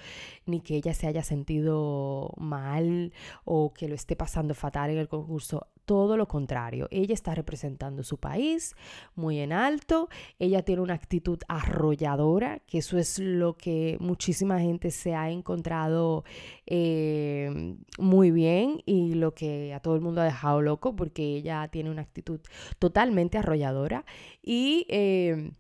ni 0.45 0.61
que 0.61 0.77
ella 0.77 0.93
se 0.93 1.07
haya 1.07 1.23
sentido 1.23 2.35
mal 2.37 3.15
o 3.45 3.73
que 3.73 3.89
lo 3.89 3.95
esté 3.95 4.17
pasando 4.17 4.55
fatal 4.55 4.91
en 4.91 4.99
el 4.99 5.09
concurso. 5.09 5.69
Todo 5.87 6.19
lo 6.19 6.29
contrario, 6.29 6.87
ella 6.91 7.15
está 7.15 7.35
representando 7.35 8.05
su 8.05 8.19
país 8.19 8.77
muy 9.15 9.41
en 9.41 9.53
alto, 9.53 10.11
ella 10.39 10.63
tiene 10.63 10.83
una 10.83 10.95
actitud 10.95 11.39
arrolladora, 11.49 12.61
que 12.67 12.79
eso 12.79 12.99
es 12.99 13.19
lo 13.19 13.57
que 13.57 13.97
muchísima 14.01 14.61
gente 14.61 14.91
se 14.91 15.15
ha 15.15 15.31
encontrado 15.31 16.25
eh, 16.67 17.30
muy 17.99 18.31
bien 18.31 18.83
y 18.87 19.15
lo 19.15 19.35
que 19.35 19.75
a 19.75 19.81
todo 19.81 19.95
el 19.95 20.01
mundo 20.01 20.21
ha 20.21 20.25
dejado 20.25 20.63
loco, 20.63 20.97
porque 20.97 21.23
ella 21.37 21.69
tiene 21.69 21.91
una 21.91 22.03
actitud 22.03 22.41
totalmente 22.79 23.39
arrolladora 23.39 24.05
y... 24.43 24.87
Eh, 24.89 25.53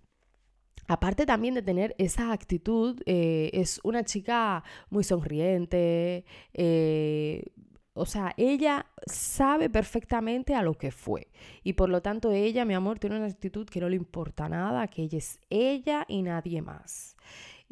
Aparte 0.90 1.24
también 1.24 1.54
de 1.54 1.62
tener 1.62 1.94
esa 1.98 2.32
actitud, 2.32 3.00
eh, 3.06 3.48
es 3.52 3.78
una 3.84 4.02
chica 4.02 4.64
muy 4.88 5.04
sonriente, 5.04 6.24
eh, 6.52 7.44
o 7.92 8.06
sea, 8.06 8.34
ella 8.36 8.86
sabe 9.06 9.70
perfectamente 9.70 10.56
a 10.56 10.62
lo 10.62 10.74
que 10.74 10.90
fue. 10.90 11.28
Y 11.62 11.74
por 11.74 11.90
lo 11.90 12.02
tanto 12.02 12.32
ella, 12.32 12.64
mi 12.64 12.74
amor, 12.74 12.98
tiene 12.98 13.18
una 13.18 13.26
actitud 13.26 13.68
que 13.68 13.78
no 13.78 13.88
le 13.88 13.94
importa 13.94 14.48
nada, 14.48 14.88
que 14.88 15.02
ella 15.02 15.18
es 15.18 15.38
ella 15.48 16.06
y 16.08 16.22
nadie 16.22 16.60
más 16.60 17.14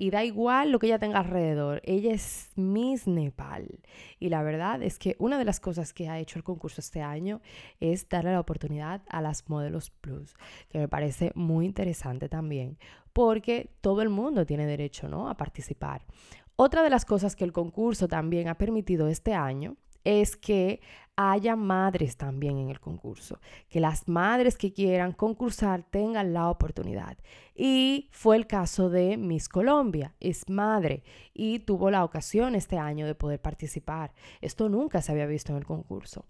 y 0.00 0.10
da 0.10 0.24
igual 0.24 0.70
lo 0.70 0.78
que 0.78 0.86
ella 0.86 1.00
tenga 1.00 1.18
alrededor. 1.18 1.82
Ella 1.84 2.14
es 2.14 2.52
Miss 2.54 3.08
Nepal. 3.08 3.80
Y 4.20 4.28
la 4.28 4.44
verdad 4.44 4.80
es 4.80 4.96
que 4.96 5.16
una 5.18 5.38
de 5.38 5.44
las 5.44 5.58
cosas 5.58 5.92
que 5.92 6.08
ha 6.08 6.20
hecho 6.20 6.38
el 6.38 6.44
concurso 6.44 6.80
este 6.80 7.02
año 7.02 7.42
es 7.80 8.08
darle 8.08 8.30
la 8.30 8.38
oportunidad 8.38 9.02
a 9.08 9.20
las 9.20 9.50
modelos 9.50 9.90
plus, 9.90 10.36
que 10.68 10.78
me 10.78 10.86
parece 10.86 11.32
muy 11.34 11.66
interesante 11.66 12.28
también, 12.28 12.78
porque 13.12 13.72
todo 13.80 14.00
el 14.02 14.08
mundo 14.08 14.46
tiene 14.46 14.66
derecho 14.66 15.08
¿no? 15.08 15.28
a 15.28 15.36
participar. 15.36 16.06
Otra 16.54 16.84
de 16.84 16.90
las 16.90 17.04
cosas 17.04 17.34
que 17.34 17.44
el 17.44 17.52
concurso 17.52 18.06
también 18.06 18.46
ha 18.46 18.56
permitido 18.56 19.08
este 19.08 19.34
año 19.34 19.76
es 20.04 20.36
que 20.36 20.80
haya 21.20 21.56
madres 21.56 22.16
también 22.16 22.58
en 22.58 22.70
el 22.70 22.78
concurso, 22.78 23.40
que 23.68 23.80
las 23.80 24.06
madres 24.06 24.56
que 24.56 24.72
quieran 24.72 25.10
concursar 25.10 25.82
tengan 25.82 26.32
la 26.32 26.48
oportunidad. 26.48 27.18
Y 27.56 28.08
fue 28.12 28.36
el 28.36 28.46
caso 28.46 28.88
de 28.88 29.16
Miss 29.16 29.48
Colombia, 29.48 30.14
es 30.20 30.48
madre 30.48 31.02
y 31.34 31.58
tuvo 31.58 31.90
la 31.90 32.04
ocasión 32.04 32.54
este 32.54 32.78
año 32.78 33.04
de 33.04 33.16
poder 33.16 33.40
participar. 33.40 34.12
Esto 34.40 34.68
nunca 34.68 35.02
se 35.02 35.10
había 35.10 35.26
visto 35.26 35.50
en 35.50 35.58
el 35.58 35.66
concurso. 35.66 36.24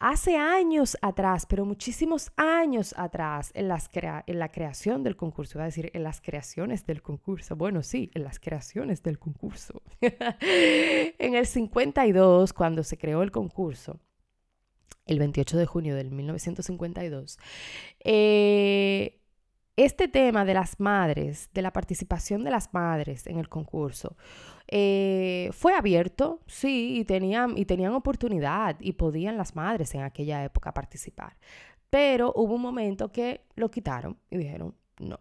Hace 0.00 0.36
años 0.36 0.98
atrás, 1.02 1.46
pero 1.46 1.64
muchísimos 1.64 2.32
años 2.34 2.96
atrás, 2.98 3.52
en, 3.54 3.68
las 3.68 3.88
en 3.94 4.38
la 4.40 4.48
creación 4.50 5.04
del 5.04 5.14
concurso, 5.14 5.58
iba 5.58 5.62
a 5.62 5.66
decir 5.66 5.92
en 5.94 6.02
las 6.02 6.20
creaciones 6.20 6.84
del 6.84 7.00
concurso, 7.00 7.54
bueno, 7.54 7.84
sí, 7.84 8.10
en 8.12 8.24
las 8.24 8.40
creaciones 8.40 9.04
del 9.04 9.20
concurso. 9.20 9.82
en 10.00 11.36
el 11.36 11.46
52, 11.46 12.52
cuando 12.52 12.82
se 12.82 12.98
creó 12.98 13.22
el 13.22 13.30
concurso, 13.30 14.00
el 15.06 15.18
28 15.18 15.56
de 15.56 15.66
junio 15.66 15.94
del 15.96 16.10
1952, 16.10 17.38
eh, 18.00 19.18
este 19.76 20.06
tema 20.06 20.44
de 20.44 20.54
las 20.54 20.80
madres, 20.80 21.48
de 21.54 21.62
la 21.62 21.72
participación 21.72 22.44
de 22.44 22.50
las 22.50 22.72
madres 22.74 23.26
en 23.26 23.38
el 23.38 23.48
concurso, 23.48 24.16
eh, 24.68 25.50
fue 25.52 25.74
abierto, 25.74 26.40
sí, 26.46 26.98
y 26.98 27.04
tenían, 27.04 27.56
y 27.56 27.64
tenían 27.64 27.94
oportunidad 27.94 28.76
y 28.80 28.92
podían 28.92 29.36
las 29.36 29.56
madres 29.56 29.94
en 29.94 30.02
aquella 30.02 30.44
época 30.44 30.74
participar. 30.74 31.36
Pero 31.90 32.32
hubo 32.36 32.54
un 32.54 32.62
momento 32.62 33.12
que 33.12 33.42
lo 33.54 33.70
quitaron 33.70 34.18
y 34.30 34.38
dijeron, 34.38 34.74
no. 34.98 35.20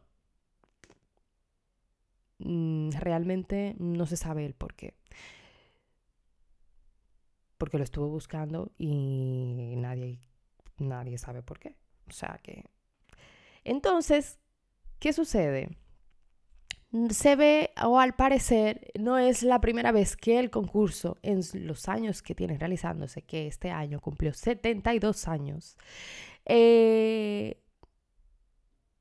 Mm, 2.39 2.91
realmente 2.99 3.75
no 3.79 4.05
se 4.05 4.17
sabe 4.17 4.45
el 4.45 4.53
por 4.53 4.73
qué. 4.73 4.95
Porque 7.61 7.77
lo 7.77 7.83
estuve 7.83 8.07
buscando 8.07 8.71
y 8.79 9.75
nadie, 9.77 10.19
nadie 10.79 11.19
sabe 11.19 11.43
por 11.43 11.59
qué. 11.59 11.75
O 12.09 12.11
sea 12.11 12.39
que... 12.41 12.65
Entonces, 13.63 14.39
¿qué 14.97 15.13
sucede? 15.13 15.69
Se 17.11 17.35
ve, 17.35 17.69
o 17.85 17.99
al 17.99 18.15
parecer, 18.15 18.89
no 18.99 19.19
es 19.19 19.43
la 19.43 19.61
primera 19.61 19.91
vez 19.91 20.17
que 20.17 20.39
el 20.39 20.49
concurso, 20.49 21.19
en 21.21 21.41
los 21.67 21.87
años 21.87 22.23
que 22.23 22.33
tiene 22.33 22.57
realizándose, 22.57 23.21
que 23.21 23.45
este 23.45 23.69
año 23.69 23.99
cumplió 23.99 24.33
72 24.33 25.27
años, 25.27 25.77
eh, 26.45 27.60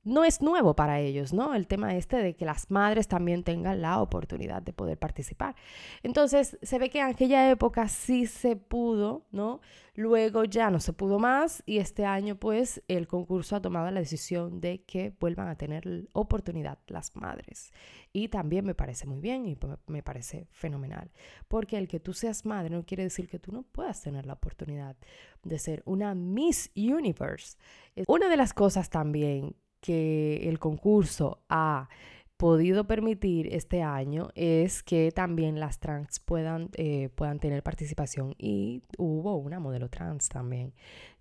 no 0.02 0.24
es 0.24 0.40
nuevo 0.40 0.74
para 0.74 1.00
ellos, 1.00 1.32
¿no? 1.32 1.54
El 1.54 1.66
tema 1.66 1.94
este 1.94 2.16
de 2.16 2.34
que 2.34 2.44
las 2.44 2.70
madres 2.70 3.06
también 3.06 3.44
tengan 3.44 3.82
la 3.82 4.00
oportunidad 4.00 4.62
de 4.62 4.72
poder 4.72 4.98
participar. 4.98 5.54
Entonces, 6.02 6.58
se 6.62 6.78
ve 6.78 6.88
que 6.88 7.00
en 7.00 7.06
aquella 7.06 7.50
época 7.50 7.86
sí 7.88 8.26
se 8.26 8.56
pudo, 8.56 9.26
¿no? 9.30 9.60
Luego 9.94 10.44
ya 10.44 10.70
no 10.70 10.80
se 10.80 10.94
pudo 10.94 11.18
más 11.18 11.62
y 11.66 11.78
este 11.78 12.06
año 12.06 12.36
pues 12.36 12.82
el 12.88 13.06
concurso 13.06 13.56
ha 13.56 13.60
tomado 13.60 13.90
la 13.90 14.00
decisión 14.00 14.60
de 14.60 14.82
que 14.84 15.12
vuelvan 15.20 15.48
a 15.48 15.56
tener 15.56 16.08
oportunidad 16.14 16.78
las 16.86 17.14
madres. 17.16 17.70
Y 18.12 18.28
también 18.28 18.64
me 18.64 18.74
parece 18.74 19.06
muy 19.06 19.20
bien 19.20 19.44
y 19.46 19.58
me 19.88 20.02
parece 20.02 20.48
fenomenal, 20.52 21.10
porque 21.48 21.76
el 21.76 21.88
que 21.88 22.00
tú 22.00 22.14
seas 22.14 22.46
madre 22.46 22.70
no 22.70 22.86
quiere 22.86 23.02
decir 23.02 23.28
que 23.28 23.38
tú 23.38 23.52
no 23.52 23.62
puedas 23.64 24.00
tener 24.00 24.24
la 24.24 24.32
oportunidad 24.32 24.96
de 25.42 25.58
ser 25.58 25.82
una 25.84 26.14
Miss 26.14 26.70
Universe. 26.74 27.58
Una 28.06 28.28
de 28.30 28.36
las 28.38 28.54
cosas 28.54 28.88
también 28.88 29.54
que 29.80 30.48
el 30.48 30.58
concurso 30.58 31.42
ha 31.48 31.88
podido 32.36 32.86
permitir 32.86 33.54
este 33.54 33.82
año 33.82 34.30
es 34.34 34.82
que 34.82 35.12
también 35.12 35.60
las 35.60 35.78
trans 35.78 36.20
puedan, 36.20 36.70
eh, 36.78 37.10
puedan 37.14 37.38
tener 37.38 37.62
participación 37.62 38.34
y 38.38 38.82
hubo 38.96 39.36
una 39.36 39.60
modelo 39.60 39.90
trans 39.90 40.30
también 40.30 40.72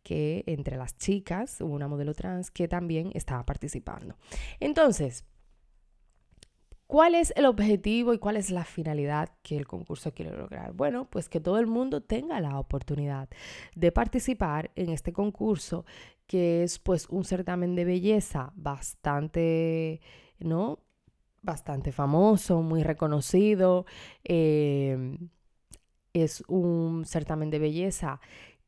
que 0.02 0.46
entre 0.48 0.78
las 0.78 0.98
chicas 0.98 1.60
hubo 1.60 1.74
una 1.74 1.90
modelo 1.90 2.14
trans 2.14 2.52
que 2.52 2.70
también 2.70 3.12
estaba 3.16 3.46
participando. 3.46 4.16
Entonces 4.62 5.26
¿Cuál 6.90 7.14
es 7.14 7.32
el 7.36 7.46
objetivo 7.46 8.16
y 8.16 8.18
cuál 8.18 8.36
es 8.36 8.50
la 8.50 8.66
finalidad 8.66 9.30
que 9.44 9.56
el 9.56 9.68
concurso 9.68 10.12
quiere 10.12 10.36
lograr? 10.36 10.74
Bueno, 10.74 11.08
pues 11.08 11.30
que 11.30 11.40
todo 11.40 11.60
el 11.60 11.68
mundo 11.68 12.02
tenga 12.02 12.42
la 12.42 12.58
oportunidad 12.58 13.30
de 13.76 13.92
participar 13.92 14.72
en 14.76 14.90
este 14.90 15.14
concurso, 15.14 15.86
que 16.26 16.64
es 16.64 16.80
pues 16.80 17.06
un 17.10 17.26
certamen 17.26 17.76
de 17.76 17.86
belleza 17.86 18.54
bastante, 18.56 20.02
¿no? 20.40 20.80
Bastante 21.44 21.92
famoso, 21.92 22.64
muy 22.64 22.82
reconocido. 22.82 23.86
Em, 24.24 25.30
es 26.14 26.44
un 26.48 27.06
certamen 27.06 27.52
de 27.52 27.60
belleza 27.60 28.20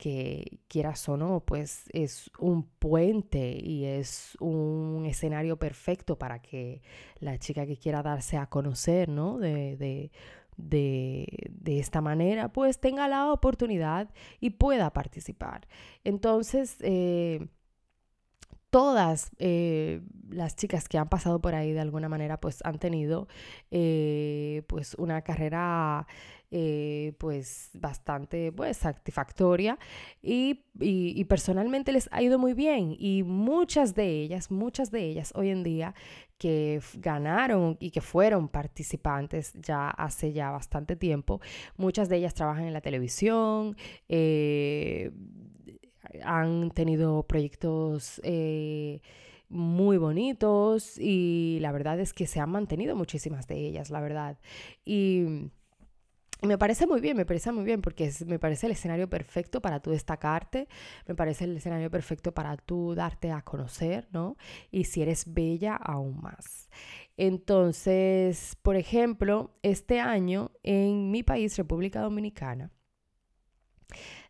que 0.01 0.62
quieras 0.67 1.08
o 1.10 1.15
no, 1.15 1.41
pues 1.41 1.84
es 1.93 2.31
un 2.39 2.63
puente 2.63 3.55
y 3.63 3.86
es 3.86 4.36
un 4.39 5.05
escenario 5.05 5.60
perfecto 5.60 6.17
para 6.17 6.41
que 6.41 6.81
la 7.20 7.38
chica 7.38 7.67
que 7.67 7.77
quiera 7.77 8.01
darse 8.01 8.36
a 8.36 8.48
conocer, 8.48 9.10
¿no? 9.10 9.38
De, 9.38 9.77
de, 9.77 10.12
de, 10.58 11.79
esta 11.79 12.01
manera, 12.01 12.51
pues 12.51 12.79
tenga 12.79 13.08
la 13.08 13.31
oportunidad 13.31 14.10
y 14.39 14.50
pueda 14.50 14.91
participar. 14.91 15.67
Entonces, 16.03 16.77
eh, 16.79 17.48
todas 18.72 19.29
eh, 19.38 20.01
las 20.29 20.55
chicas 20.55 20.89
que 20.89 20.98
han 20.98 21.10
pasado 21.10 21.41
por 21.41 21.53
ahí 21.53 21.74
de 21.74 21.81
alguna 21.81 22.10
manera, 22.10 22.39
pues 22.39 22.60
han 22.63 22.79
tenido 22.79 23.27
eh, 23.69 24.63
pues 24.67 24.95
una 24.95 25.21
carrera 25.21 26.08
eh, 26.54 27.14
pues 27.18 27.70
bastante 27.74 28.52
pues 28.52 28.76
satisfactoria 28.76 29.80
y, 30.22 30.66
y, 30.82 31.24
personalmente 31.24 31.94
les 31.94 32.10
ha 32.12 32.22
ido 32.22 32.38
muy 32.40 32.54
bien 32.54 32.94
y 33.00 33.24
muchas 33.24 33.96
de 33.96 34.22
ellas, 34.22 34.52
muchas 34.52 34.92
de 34.92 35.06
ellas 35.06 35.32
hoy 35.34 35.50
en 35.50 35.64
día 35.64 35.96
que 36.38 36.82
ganaron 36.96 37.78
y 37.80 37.92
que 37.92 38.02
fueron 38.02 38.50
participantes 38.50 39.54
ya 39.54 39.92
hace 39.92 40.34
ya 40.34 40.52
bastante 40.52 40.98
tiempo, 40.98 41.40
muchas 41.78 42.10
de 42.10 42.18
ellas 42.18 42.34
trabajan 42.34 42.66
en 42.66 42.74
la 42.74 42.82
televisión, 42.82 43.78
eh, 44.10 45.12
han 46.24 46.72
tenido 46.72 47.24
proyectos 47.24 48.20
eh, 48.26 49.00
muy 49.48 49.98
bonitos 49.98 50.98
y 50.98 51.60
la 51.62 51.72
verdad 51.72 51.98
es 52.02 52.12
que 52.12 52.28
se 52.28 52.42
han 52.42 52.50
mantenido 52.50 52.96
muchísimas 52.98 53.48
de 53.48 53.56
ellas, 53.68 53.90
la 53.90 54.02
verdad. 54.02 54.38
Y 54.84 55.52
me 56.41 56.58
parece 56.58 56.88
muy 56.88 57.01
bien, 57.01 57.15
me 57.15 57.25
parece 57.25 57.51
muy 57.51 57.63
bien, 57.63 57.82
porque 57.82 58.12
me 58.25 58.39
parece 58.39 58.65
el 58.65 58.73
escenario 58.73 59.10
perfecto 59.10 59.62
para 59.62 59.80
tú 59.80 59.91
destacarte, 59.91 60.67
me 61.08 61.15
parece 61.15 61.45
el 61.45 61.58
escenario 61.58 61.91
perfecto 61.91 62.34
para 62.34 62.58
tú 62.58 62.95
darte 62.95 63.32
a 63.32 63.41
conocer, 63.43 64.08
¿no? 64.12 64.38
Y 64.71 64.86
si 64.86 65.01
eres 65.01 65.32
bella, 65.32 65.75
aún 65.75 66.19
más. 66.21 66.69
Entonces, 67.17 68.58
por 68.63 68.75
ejemplo, 68.75 69.56
este 69.62 69.99
año 69.99 70.51
en 70.63 71.12
mi 71.12 71.23
país, 71.23 71.56
República 71.58 72.01
Dominicana, 72.01 72.71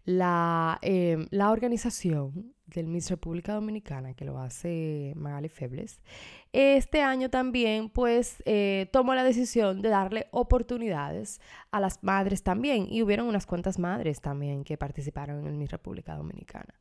la, 0.04 0.80
em, 0.82 1.28
la 1.32 1.52
organización 1.52 2.54
del 2.74 2.88
Miss 2.88 3.10
República 3.10 3.54
Dominicana, 3.54 4.14
que 4.14 4.26
lo 4.26 4.40
hace 4.40 5.14
Magali 5.16 5.50
Febles, 5.50 6.02
este 6.54 7.02
año 7.02 7.30
también 7.30 7.90
pues 7.90 8.44
eh, 8.46 8.90
tomó 8.92 9.16
la 9.16 9.24
decisión 9.24 9.82
de 9.82 9.90
darle 9.90 10.28
oportunidades 10.32 11.40
a 11.72 11.80
las 11.80 12.04
madres 12.04 12.44
también. 12.44 12.88
Y 12.90 13.02
hubieron 13.02 13.28
unas 13.28 13.46
cuantas 13.46 13.80
madres 13.80 14.22
también 14.22 14.64
que 14.64 14.78
participaron 14.78 15.40
en 15.42 15.48
el 15.48 15.54
Miss 15.54 15.72
República 15.72 16.16
Dominicana. 16.16 16.74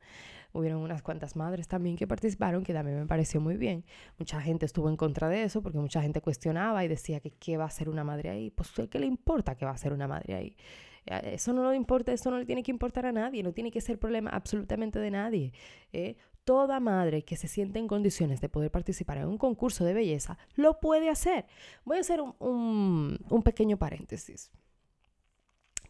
Hubieron 0.53 0.81
unas 0.81 1.03
cuantas 1.03 1.37
madres 1.37 1.69
también 1.69 1.97
que 1.97 2.09
participaron, 2.09 2.65
que 2.65 2.75
también 2.75 2.99
me 2.99 3.07
pareció 3.07 3.41
muy 3.41 3.57
bien. 3.57 3.85
Mucha 4.19 4.41
gente 4.41 4.67
estuvo 4.67 4.89
en 4.89 4.97
contra 4.97 5.29
de 5.29 5.45
eso 5.45 5.63
porque 5.63 5.79
mucha 5.79 6.03
gente 6.03 6.21
cuestionaba 6.21 6.85
y 6.85 6.89
decía 6.89 7.21
que 7.21 7.31
qué 7.31 7.57
va 7.57 7.67
a 7.67 7.71
ser 7.71 7.89
una 7.89 8.03
madre 8.03 8.31
ahí. 8.31 8.51
Pues 8.51 8.73
¿qué 8.91 8.99
le 8.99 9.07
importa 9.07 9.55
que 9.55 9.65
va 9.65 9.71
a 9.71 9.77
ser 9.77 9.93
una 9.93 10.09
madre 10.09 10.35
ahí? 10.35 10.57
Eso 11.07 11.53
no 11.53 11.71
le 11.71 11.77
importa, 11.77 12.13
eso 12.13 12.31
no 12.31 12.39
le 12.39 12.47
tiene 12.47 12.63
que 12.63 12.71
importar 12.71 13.07
a 13.07 13.13
nadie, 13.13 13.43
no 13.43 13.53
tiene 13.53 13.71
que 13.71 13.81
ser 13.81 13.99
problema 13.99 14.31
absolutamente 14.31 14.99
de 14.99 15.11
nadie. 15.11 15.53
¿eh? 15.93 16.17
Toda 16.45 16.81
madre 16.81 17.23
que 17.23 17.37
se 17.37 17.49
siente 17.49 17.79
en 17.79 17.89
condiciones 17.89 18.41
de 18.41 18.49
poder 18.49 18.71
participar 18.71 19.19
en 19.19 19.27
un 19.27 19.39
concurso 19.39 19.85
de 19.85 19.95
belleza 19.95 20.39
lo 20.55 20.79
puede 20.81 21.09
hacer. 21.09 21.47
Voy 21.85 21.99
a 21.99 22.01
hacer 22.01 22.21
un, 22.21 23.19
pequeño 23.45 23.79
paréntesis. 23.79 24.51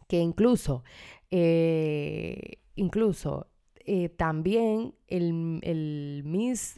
Que 0.07 0.19
incluso, 0.19 0.83
eh, 1.29 2.59
incluso 2.75 3.47
eh, 3.85 4.09
también 4.09 4.93
el, 5.07 5.59
el 5.63 6.23
Miss 6.25 6.77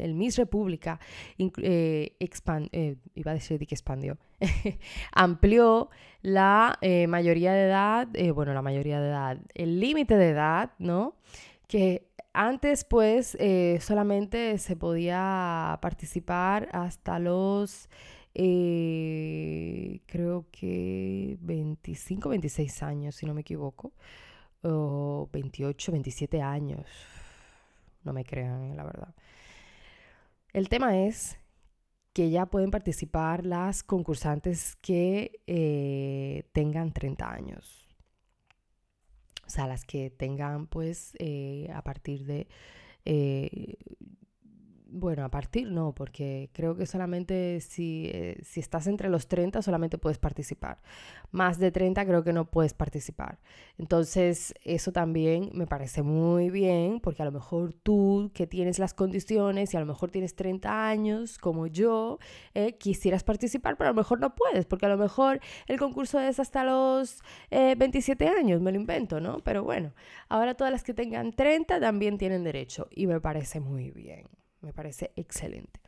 el 0.00 0.14
Miss 0.14 0.36
República 0.36 1.00
eh, 1.38 2.16
eh, 2.20 2.96
iba 3.14 3.30
a 3.30 3.34
decir 3.34 3.66
que 3.66 3.74
expandió, 3.74 4.18
amplió 5.12 5.90
la 6.22 6.78
eh, 6.80 7.06
mayoría 7.06 7.52
de 7.52 7.64
edad, 7.64 8.08
bueno, 8.34 8.54
la 8.54 8.62
mayoría 8.62 9.00
de 9.00 9.08
edad, 9.08 9.38
el 9.54 9.80
límite 9.80 10.16
de 10.16 10.30
edad, 10.30 10.72
¿no? 10.78 11.16
Que 11.66 12.08
antes, 12.32 12.84
pues, 12.84 13.36
solamente 13.80 14.58
se 14.58 14.76
podía 14.76 15.78
participar 15.82 16.68
hasta 16.72 17.18
los, 17.18 17.88
creo 18.32 20.46
que 20.52 21.36
25, 21.40 22.28
26 22.28 22.82
años, 22.82 23.16
si 23.16 23.26
no 23.26 23.34
me 23.34 23.40
equivoco, 23.40 23.92
o 24.62 25.28
28, 25.32 25.92
27 25.92 26.42
años. 26.42 26.86
No 28.04 28.12
me 28.12 28.24
crean, 28.24 28.76
la 28.76 28.84
verdad. 28.84 29.14
El 30.58 30.68
tema 30.68 30.98
es 31.06 31.38
que 32.12 32.30
ya 32.30 32.46
pueden 32.46 32.72
participar 32.72 33.46
las 33.46 33.84
concursantes 33.84 34.74
que 34.80 35.40
eh, 35.46 36.48
tengan 36.52 36.92
30 36.92 37.30
años. 37.32 37.96
O 39.46 39.50
sea, 39.50 39.68
las 39.68 39.84
que 39.84 40.10
tengan 40.10 40.66
pues 40.66 41.12
eh, 41.20 41.70
a 41.72 41.82
partir 41.82 42.26
de 42.26 42.48
bueno, 44.90 45.24
a 45.24 45.30
partir 45.30 45.70
no, 45.70 45.94
porque 45.94 46.48
creo 46.54 46.74
que 46.74 46.86
solamente 46.86 47.60
si, 47.60 48.10
eh, 48.12 48.38
si 48.42 48.60
estás 48.60 48.86
entre 48.86 49.10
los 49.10 49.28
30 49.28 49.60
solamente 49.60 49.98
puedes 49.98 50.18
participar. 50.18 50.80
Más 51.30 51.58
de 51.58 51.70
30 51.70 52.06
creo 52.06 52.24
que 52.24 52.32
no 52.32 52.46
puedes 52.50 52.72
participar. 52.72 53.38
Entonces, 53.76 54.54
eso 54.64 54.90
también 54.90 55.50
me 55.52 55.66
parece 55.66 56.02
muy 56.02 56.50
bien, 56.50 57.00
porque 57.00 57.22
a 57.22 57.26
lo 57.26 57.32
mejor 57.32 57.74
tú 57.74 58.30
que 58.34 58.46
tienes 58.46 58.78
las 58.78 58.94
condiciones 58.94 59.74
y 59.74 59.76
a 59.76 59.80
lo 59.80 59.86
mejor 59.86 60.10
tienes 60.10 60.34
30 60.34 60.88
años, 60.88 61.38
como 61.38 61.66
yo, 61.66 62.18
eh, 62.54 62.78
quisieras 62.78 63.24
participar, 63.24 63.76
pero 63.76 63.88
a 63.90 63.92
lo 63.92 63.96
mejor 63.96 64.20
no 64.20 64.34
puedes, 64.34 64.64
porque 64.64 64.86
a 64.86 64.88
lo 64.88 64.98
mejor 64.98 65.40
el 65.66 65.78
concurso 65.78 66.18
es 66.18 66.40
hasta 66.40 66.64
los 66.64 67.22
27 67.50 68.24
eh, 68.24 68.28
años, 68.28 68.62
me 68.62 68.72
lo 68.72 68.78
invento, 68.78 69.20
¿no? 69.20 69.38
Pero 69.40 69.64
bueno, 69.64 69.92
ahora 70.28 70.54
todas 70.54 70.72
las 70.72 70.82
que 70.82 70.94
tengan 70.94 71.32
30 71.32 71.78
también 71.80 72.16
tienen 72.18 72.42
derecho 72.42 72.88
y 72.90 73.06
me 73.06 73.20
parece 73.20 73.60
muy 73.60 73.90
bien. 73.90 74.28
Me 74.60 74.72
parece 74.72 75.12
excelente. 75.16 75.80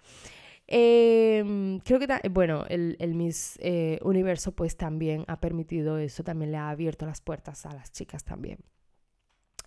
Em, 0.67 1.81
creo 1.81 1.99
que, 1.99 2.07
bueno, 2.29 2.65
el, 2.69 2.97
el 3.01 3.15
Miss 3.15 3.59
eh, 3.61 3.99
Universo 4.03 4.53
pues 4.53 4.77
también 4.77 5.25
ha 5.27 5.41
permitido 5.41 5.99
eso, 5.99 6.23
también 6.23 6.53
le 6.53 6.59
ha 6.59 6.71
abierto 6.71 7.07
las 7.07 7.21
puertas 7.21 7.67
a 7.67 7.75
las 7.75 7.91
chicas 7.91 8.23
también 8.25 8.59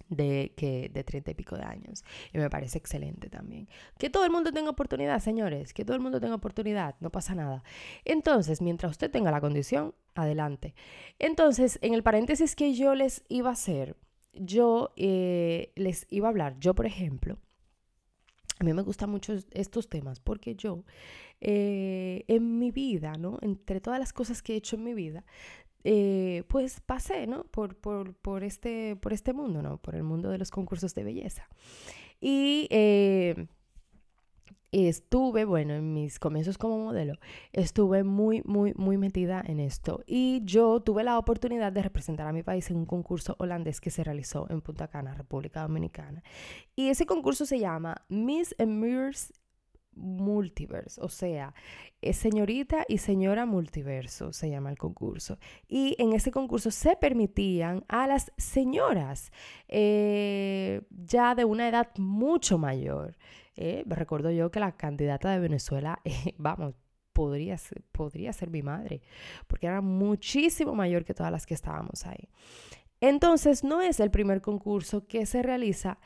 de, 0.09 0.53
que, 0.55 0.89
de 0.93 1.03
30 1.03 1.31
y 1.31 1.33
pico 1.33 1.57
de 1.57 1.63
años. 1.63 2.03
Y 2.33 2.37
me 2.37 2.49
parece 2.49 2.77
excelente 2.77 3.29
también. 3.29 3.67
Que 3.97 4.09
todo 4.09 4.25
el 4.25 4.31
mundo 4.31 4.51
tenga 4.51 4.69
oportunidad, 4.69 5.19
señores, 5.19 5.73
que 5.73 5.85
todo 5.85 5.95
el 5.95 6.01
mundo 6.01 6.19
tenga 6.19 6.35
oportunidad, 6.35 6.95
no 6.99 7.09
pasa 7.11 7.35
nada. 7.35 7.63
Entonces, 8.05 8.61
mientras 8.61 8.91
usted 8.91 9.11
tenga 9.11 9.31
la 9.31 9.41
condición, 9.41 9.93
adelante. 10.15 10.73
Entonces, 11.19 11.79
en 11.81 11.93
el 11.93 12.03
paréntesis 12.03 12.55
que 12.55 12.73
yo 12.73 12.95
les 12.95 13.23
iba 13.27 13.49
a 13.49 13.53
hacer, 13.53 13.95
yo 14.33 14.93
eh, 14.95 15.71
les 15.75 16.07
iba 16.09 16.27
a 16.27 16.31
hablar, 16.31 16.57
yo 16.59 16.73
por 16.73 16.85
ejemplo, 16.85 17.37
a 18.63 18.65
mí 18.65 18.73
me 18.73 18.81
gustan 18.81 19.09
mucho 19.09 19.35
estos 19.51 19.89
temas 19.89 20.19
porque 20.19 20.55
yo 20.55 20.83
eh, 21.41 22.23
en 22.27 22.57
mi 22.57 22.71
vida, 22.71 23.13
¿no? 23.13 23.37
Entre 23.41 23.81
todas 23.81 23.99
las 23.99 24.13
cosas 24.13 24.41
que 24.41 24.53
he 24.53 24.55
hecho 24.55 24.77
en 24.77 24.85
mi 24.85 24.93
vida, 24.93 25.25
eh, 25.83 26.43
pues 26.47 26.79
pasé, 26.79 27.27
¿no? 27.27 27.43
Por, 27.43 27.75
por, 27.75 28.13
por, 28.15 28.43
este, 28.43 28.95
por 28.95 29.11
este 29.11 29.33
mundo, 29.33 29.61
¿no? 29.61 29.77
Por 29.79 29.95
el 29.95 30.03
mundo 30.03 30.29
de 30.29 30.37
los 30.37 30.49
concursos 30.49 30.95
de 30.95 31.03
belleza. 31.03 31.49
Y 32.21 32.67
eh, 32.71 33.47
estuve, 34.73 35.45
bueno, 35.45 35.73
en 35.73 35.93
mis 35.93 36.19
comienzos 36.19 36.57
como 36.57 36.77
modelo, 36.77 37.19
estuve 37.51 38.03
muy, 38.03 38.41
muy, 38.45 38.73
muy 38.75 38.97
metida 38.97 39.43
en 39.45 39.59
esto. 39.59 40.03
Y 40.07 40.41
yo 40.43 40.79
tuve 40.81 41.03
la 41.03 41.17
oportunidad 41.17 41.71
de 41.71 41.83
representar 41.83 42.27
a 42.27 42.33
mi 42.33 42.43
país 42.43 42.69
en 42.71 42.77
un 42.77 42.85
concurso 42.85 43.35
holandés 43.39 43.79
que 43.79 43.91
se 43.91 44.03
realizó 44.03 44.47
en 44.49 44.61
Punta 44.61 44.87
Cana, 44.87 45.13
República 45.13 45.61
Dominicana. 45.61 46.23
Y 46.75 46.89
ese 46.89 47.05
concurso 47.05 47.45
se 47.45 47.59
llama 47.59 48.03
Miss 48.09 48.55
Emirs 48.57 49.31
Multiverse, 49.95 50.99
o 51.01 51.07
sea, 51.07 51.53
es 52.01 52.17
señorita 52.17 52.83
y 52.87 52.97
señora 52.97 53.45
multiverso 53.45 54.33
se 54.33 54.49
llama 54.49 54.71
el 54.71 54.77
concurso. 54.77 55.37
Y 55.67 55.95
en 55.99 56.13
ese 56.13 56.31
concurso 56.31 56.71
se 56.71 56.95
permitían 56.95 57.85
a 57.87 58.07
las 58.07 58.31
señoras 58.37 59.31
eh, 59.67 60.81
ya 60.89 61.35
de 61.35 61.45
una 61.45 61.69
edad 61.69 61.89
mucho 61.97 62.57
mayor 62.57 63.15
eh, 63.55 63.83
recuerdo 63.85 64.31
yo 64.31 64.51
que 64.51 64.59
la 64.59 64.73
candidata 64.73 65.31
de 65.31 65.39
Venezuela, 65.39 65.99
eh, 66.05 66.35
vamos, 66.37 66.75
podría 67.13 67.57
ser, 67.57 67.83
podría 67.91 68.33
ser 68.33 68.49
mi 68.49 68.63
madre, 68.63 69.01
porque 69.47 69.67
era 69.67 69.81
muchísimo 69.81 70.73
mayor 70.73 71.05
que 71.05 71.13
todas 71.13 71.31
las 71.31 71.45
que 71.45 71.53
estábamos 71.53 72.05
ahí. 72.05 72.29
Entonces, 73.01 73.63
no 73.63 73.81
es 73.81 73.99
el 73.99 74.11
primer 74.11 74.41
concurso 74.41 75.05
que 75.07 75.25
se 75.25 75.43
realiza 75.43 75.99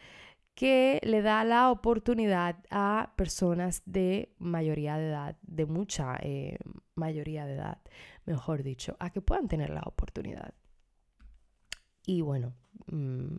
que 0.58 1.00
le 1.04 1.22
da 1.22 1.44
la 1.44 1.70
oportunidad 1.70 2.56
a 2.72 3.14
personas 3.16 3.84
de 3.86 4.34
mayoría 4.40 4.98
de 4.98 5.10
edad, 5.10 5.38
de 5.44 5.68
mucha 5.68 6.18
eh, 6.20 6.58
mayoría 6.96 7.46
de 7.46 7.54
edad, 7.54 7.78
mejor 8.26 8.64
dicho, 8.64 8.98
a 9.00 9.12
que 9.12 9.22
puedan 9.22 9.48
tener 9.48 9.70
la 9.70 9.82
oportunidad. 9.82 10.56
Y 12.08 12.22
bueno, 12.22 12.56
mm, 12.88 13.36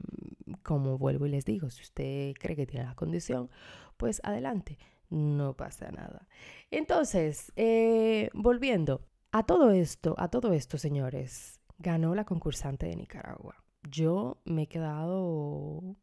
como 0.62 0.98
vuelvo 0.98 1.26
y 1.26 1.30
les 1.30 1.44
digo, 1.44 1.70
si 1.70 1.82
usted 1.82 2.34
cree 2.38 2.56
que 2.56 2.66
tiene 2.66 2.86
la 2.86 2.94
condición, 2.94 3.50
pues 3.96 4.20
adelante, 4.24 4.78
no 5.10 5.54
pasa 5.54 5.90
nada. 5.90 6.28
Entonces, 6.70 7.52
eh, 7.56 8.30
volviendo 8.34 9.06
a 9.32 9.44
todo 9.44 9.70
esto, 9.70 10.14
a 10.18 10.28
todo 10.28 10.52
esto, 10.52 10.78
señores, 10.78 11.60
ganó 11.78 12.14
la 12.14 12.24
concursante 12.24 12.86
de 12.86 12.96
Nicaragua. 12.96 13.62
Yo 13.90 14.40
me 14.44 14.62
he 14.62 14.66
quedado, 14.66 15.18
o 15.18 15.96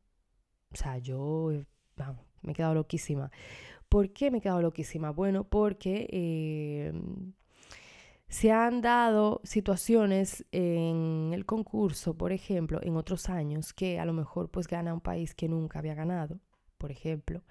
sea, 0.74 0.98
yo, 0.98 1.52
me 2.42 2.52
he 2.52 2.56
quedado 2.56 2.74
loquísima. 2.76 3.32
¿Por 3.90 4.12
qué 4.12 4.32
me 4.32 4.40
he 4.40 4.42
quedado 4.42 4.62
loquísima? 4.62 5.12
Bueno, 5.12 5.44
porque... 5.46 6.08
Eh, 6.12 6.94
se 8.36 8.52
han 8.52 8.82
dado 8.82 9.40
situaciones 9.46 10.44
en 10.52 11.32
el 11.34 11.46
concurso, 11.46 12.16
por 12.16 12.34
ejemplo, 12.34 12.82
en 12.84 12.98
otros 12.98 13.30
años, 13.30 13.72
que 13.72 13.98
a 13.98 14.04
lo 14.04 14.12
mejor 14.12 14.50
pues 14.52 14.68
gana 14.68 14.94
un 14.94 15.00
país 15.00 15.34
que 15.34 15.48
nunca 15.48 15.80
había 15.80 15.96
ganado, 15.96 16.42
por 16.78 16.92
ejemplo. 16.92 17.44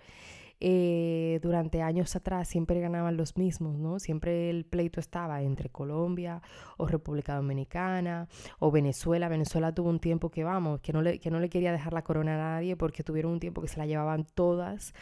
Eh, 0.61 1.41
durante 1.43 1.83
años 1.83 2.15
atrás 2.17 2.49
siempre 2.49 2.81
ganaban 2.81 3.17
los 3.17 3.37
mismos, 3.37 3.77
¿no? 3.77 3.99
Siempre 3.99 4.51
el 4.51 4.65
pleito 4.65 5.01
estaba 5.01 5.43
entre 5.43 5.69
Colombia 5.69 6.41
o 6.77 6.87
República 6.87 7.37
Dominicana 7.37 8.29
o 8.61 8.71
Venezuela. 8.71 9.29
Venezuela 9.29 9.75
tuvo 9.75 9.91
un 9.91 10.01
tiempo 10.01 10.31
que, 10.31 10.45
vamos, 10.45 10.81
que 10.81 10.93
no 10.93 11.03
le, 11.03 11.19
que 11.19 11.31
no 11.31 11.41
le 11.41 11.49
quería 11.49 11.73
dejar 11.73 11.93
la 11.93 12.03
corona 12.03 12.35
a 12.35 12.55
nadie 12.55 12.77
porque 12.77 13.03
tuvieron 13.03 13.33
un 13.33 13.41
tiempo 13.41 13.61
que 13.61 13.69
se 13.69 13.79
la 13.79 13.87
llevaban 13.87 14.25
todas. 14.25 14.95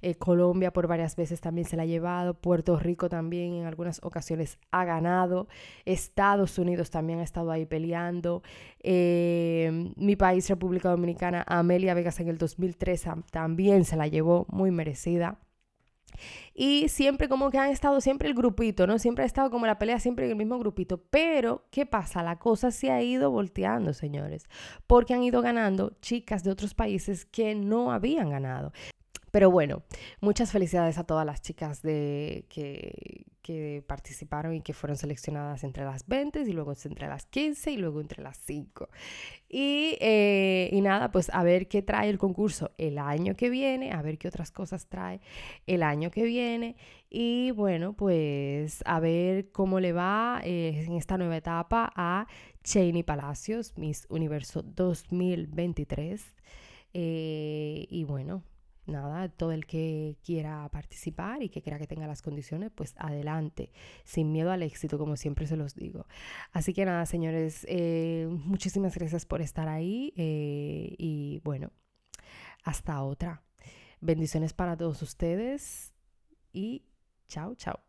Eh, 0.00 0.14
Colombia 0.14 0.72
por 0.72 0.86
varias 0.86 1.16
veces 1.16 1.40
también 1.40 1.66
se 1.66 1.76
la 1.76 1.84
ha 1.84 1.86
llevado. 1.86 2.34
Puerto 2.34 2.78
Rico 2.78 3.08
también 3.08 3.54
en 3.54 3.66
algunas 3.66 4.00
ocasiones 4.02 4.58
ha 4.70 4.84
ganado. 4.84 5.48
Estados 5.84 6.58
Unidos 6.58 6.90
también 6.90 7.20
ha 7.20 7.24
estado 7.24 7.50
ahí 7.50 7.66
peleando. 7.66 8.42
Eh, 8.80 9.92
mi 9.96 10.16
país, 10.16 10.48
República 10.48 10.90
Dominicana, 10.90 11.44
Amelia 11.46 11.94
Vegas 11.94 12.20
en 12.20 12.28
el 12.28 12.38
2003 12.38 13.06
también 13.30 13.84
se 13.84 13.96
la 13.96 14.06
llevó 14.06 14.46
muy 14.50 14.70
merecida 14.70 14.97
y 16.54 16.88
siempre 16.88 17.28
como 17.28 17.50
que 17.50 17.58
han 17.58 17.70
estado 17.70 18.00
siempre 18.00 18.28
el 18.28 18.34
grupito, 18.34 18.86
¿no? 18.86 18.98
Siempre 18.98 19.24
ha 19.24 19.26
estado 19.26 19.50
como 19.50 19.66
la 19.66 19.78
pelea 19.78 20.00
siempre 20.00 20.24
en 20.24 20.32
el 20.32 20.36
mismo 20.36 20.58
grupito. 20.58 21.02
Pero, 21.10 21.66
¿qué 21.70 21.86
pasa? 21.86 22.22
La 22.22 22.38
cosa 22.38 22.70
se 22.70 22.90
ha 22.90 23.02
ido 23.02 23.30
volteando, 23.30 23.92
señores. 23.92 24.48
Porque 24.86 25.14
han 25.14 25.22
ido 25.22 25.42
ganando 25.42 25.96
chicas 26.00 26.42
de 26.44 26.50
otros 26.50 26.74
países 26.74 27.24
que 27.24 27.54
no 27.54 27.92
habían 27.92 28.30
ganado. 28.30 28.72
Pero 29.30 29.50
bueno, 29.50 29.82
muchas 30.20 30.50
felicidades 30.50 30.98
a 30.98 31.04
todas 31.04 31.26
las 31.26 31.42
chicas 31.42 31.82
de, 31.82 32.46
que, 32.48 33.26
participaron 33.86 34.54
y 34.54 34.60
que 34.60 34.72
fueron 34.72 34.96
seleccionadas 34.96 35.64
entre 35.64 35.84
las 35.84 36.06
20 36.06 36.42
y 36.42 36.52
luego 36.52 36.74
entre 36.84 37.08
las 37.08 37.26
15 37.26 37.72
y 37.72 37.76
luego 37.76 38.00
entre 38.00 38.22
las 38.22 38.38
5. 38.38 38.88
Y, 39.48 39.96
eh, 40.00 40.68
y 40.72 40.80
nada, 40.80 41.10
pues 41.10 41.30
a 41.32 41.42
ver 41.42 41.68
qué 41.68 41.82
trae 41.82 42.10
el 42.10 42.18
concurso 42.18 42.72
el 42.78 42.98
año 42.98 43.34
que 43.34 43.50
viene, 43.50 43.92
a 43.92 44.02
ver 44.02 44.18
qué 44.18 44.28
otras 44.28 44.50
cosas 44.50 44.86
trae 44.88 45.20
el 45.66 45.82
año 45.82 46.10
que 46.10 46.24
viene. 46.24 46.76
Y 47.10 47.52
bueno, 47.52 47.94
pues 47.94 48.82
a 48.84 49.00
ver 49.00 49.50
cómo 49.50 49.80
le 49.80 49.92
va 49.92 50.40
eh, 50.44 50.84
en 50.86 50.92
esta 50.92 51.16
nueva 51.16 51.36
etapa 51.36 51.90
a 51.96 52.26
Cheney 52.62 53.02
Palacios, 53.02 53.72
Miss 53.76 54.06
Universo 54.10 54.62
2023. 54.62 56.22
Eh, 56.94 57.86
y 57.88 58.04
bueno, 58.04 58.42
nada, 58.88 59.28
todo 59.28 59.52
el 59.52 59.66
que 59.66 60.16
quiera 60.24 60.68
participar 60.70 61.42
y 61.42 61.48
que 61.48 61.62
quiera 61.62 61.78
que 61.78 61.86
tenga 61.86 62.06
las 62.06 62.22
condiciones, 62.22 62.70
pues 62.74 62.94
adelante, 62.98 63.72
sin 64.04 64.32
miedo 64.32 64.50
al 64.50 64.62
éxito, 64.62 64.98
como 64.98 65.16
siempre 65.16 65.46
se 65.46 65.56
los 65.56 65.74
digo. 65.74 66.06
Así 66.52 66.72
que 66.74 66.84
nada, 66.84 67.06
señores, 67.06 67.66
eh, 67.68 68.28
muchísimas 68.30 68.94
gracias 68.96 69.26
por 69.26 69.40
estar 69.40 69.68
ahí 69.68 70.12
eh, 70.16 70.94
y 70.98 71.40
bueno, 71.44 71.70
hasta 72.64 73.02
otra. 73.02 73.42
Bendiciones 74.00 74.52
para 74.52 74.76
todos 74.76 75.02
ustedes 75.02 75.92
y 76.52 76.84
chao, 77.28 77.54
chao. 77.54 77.87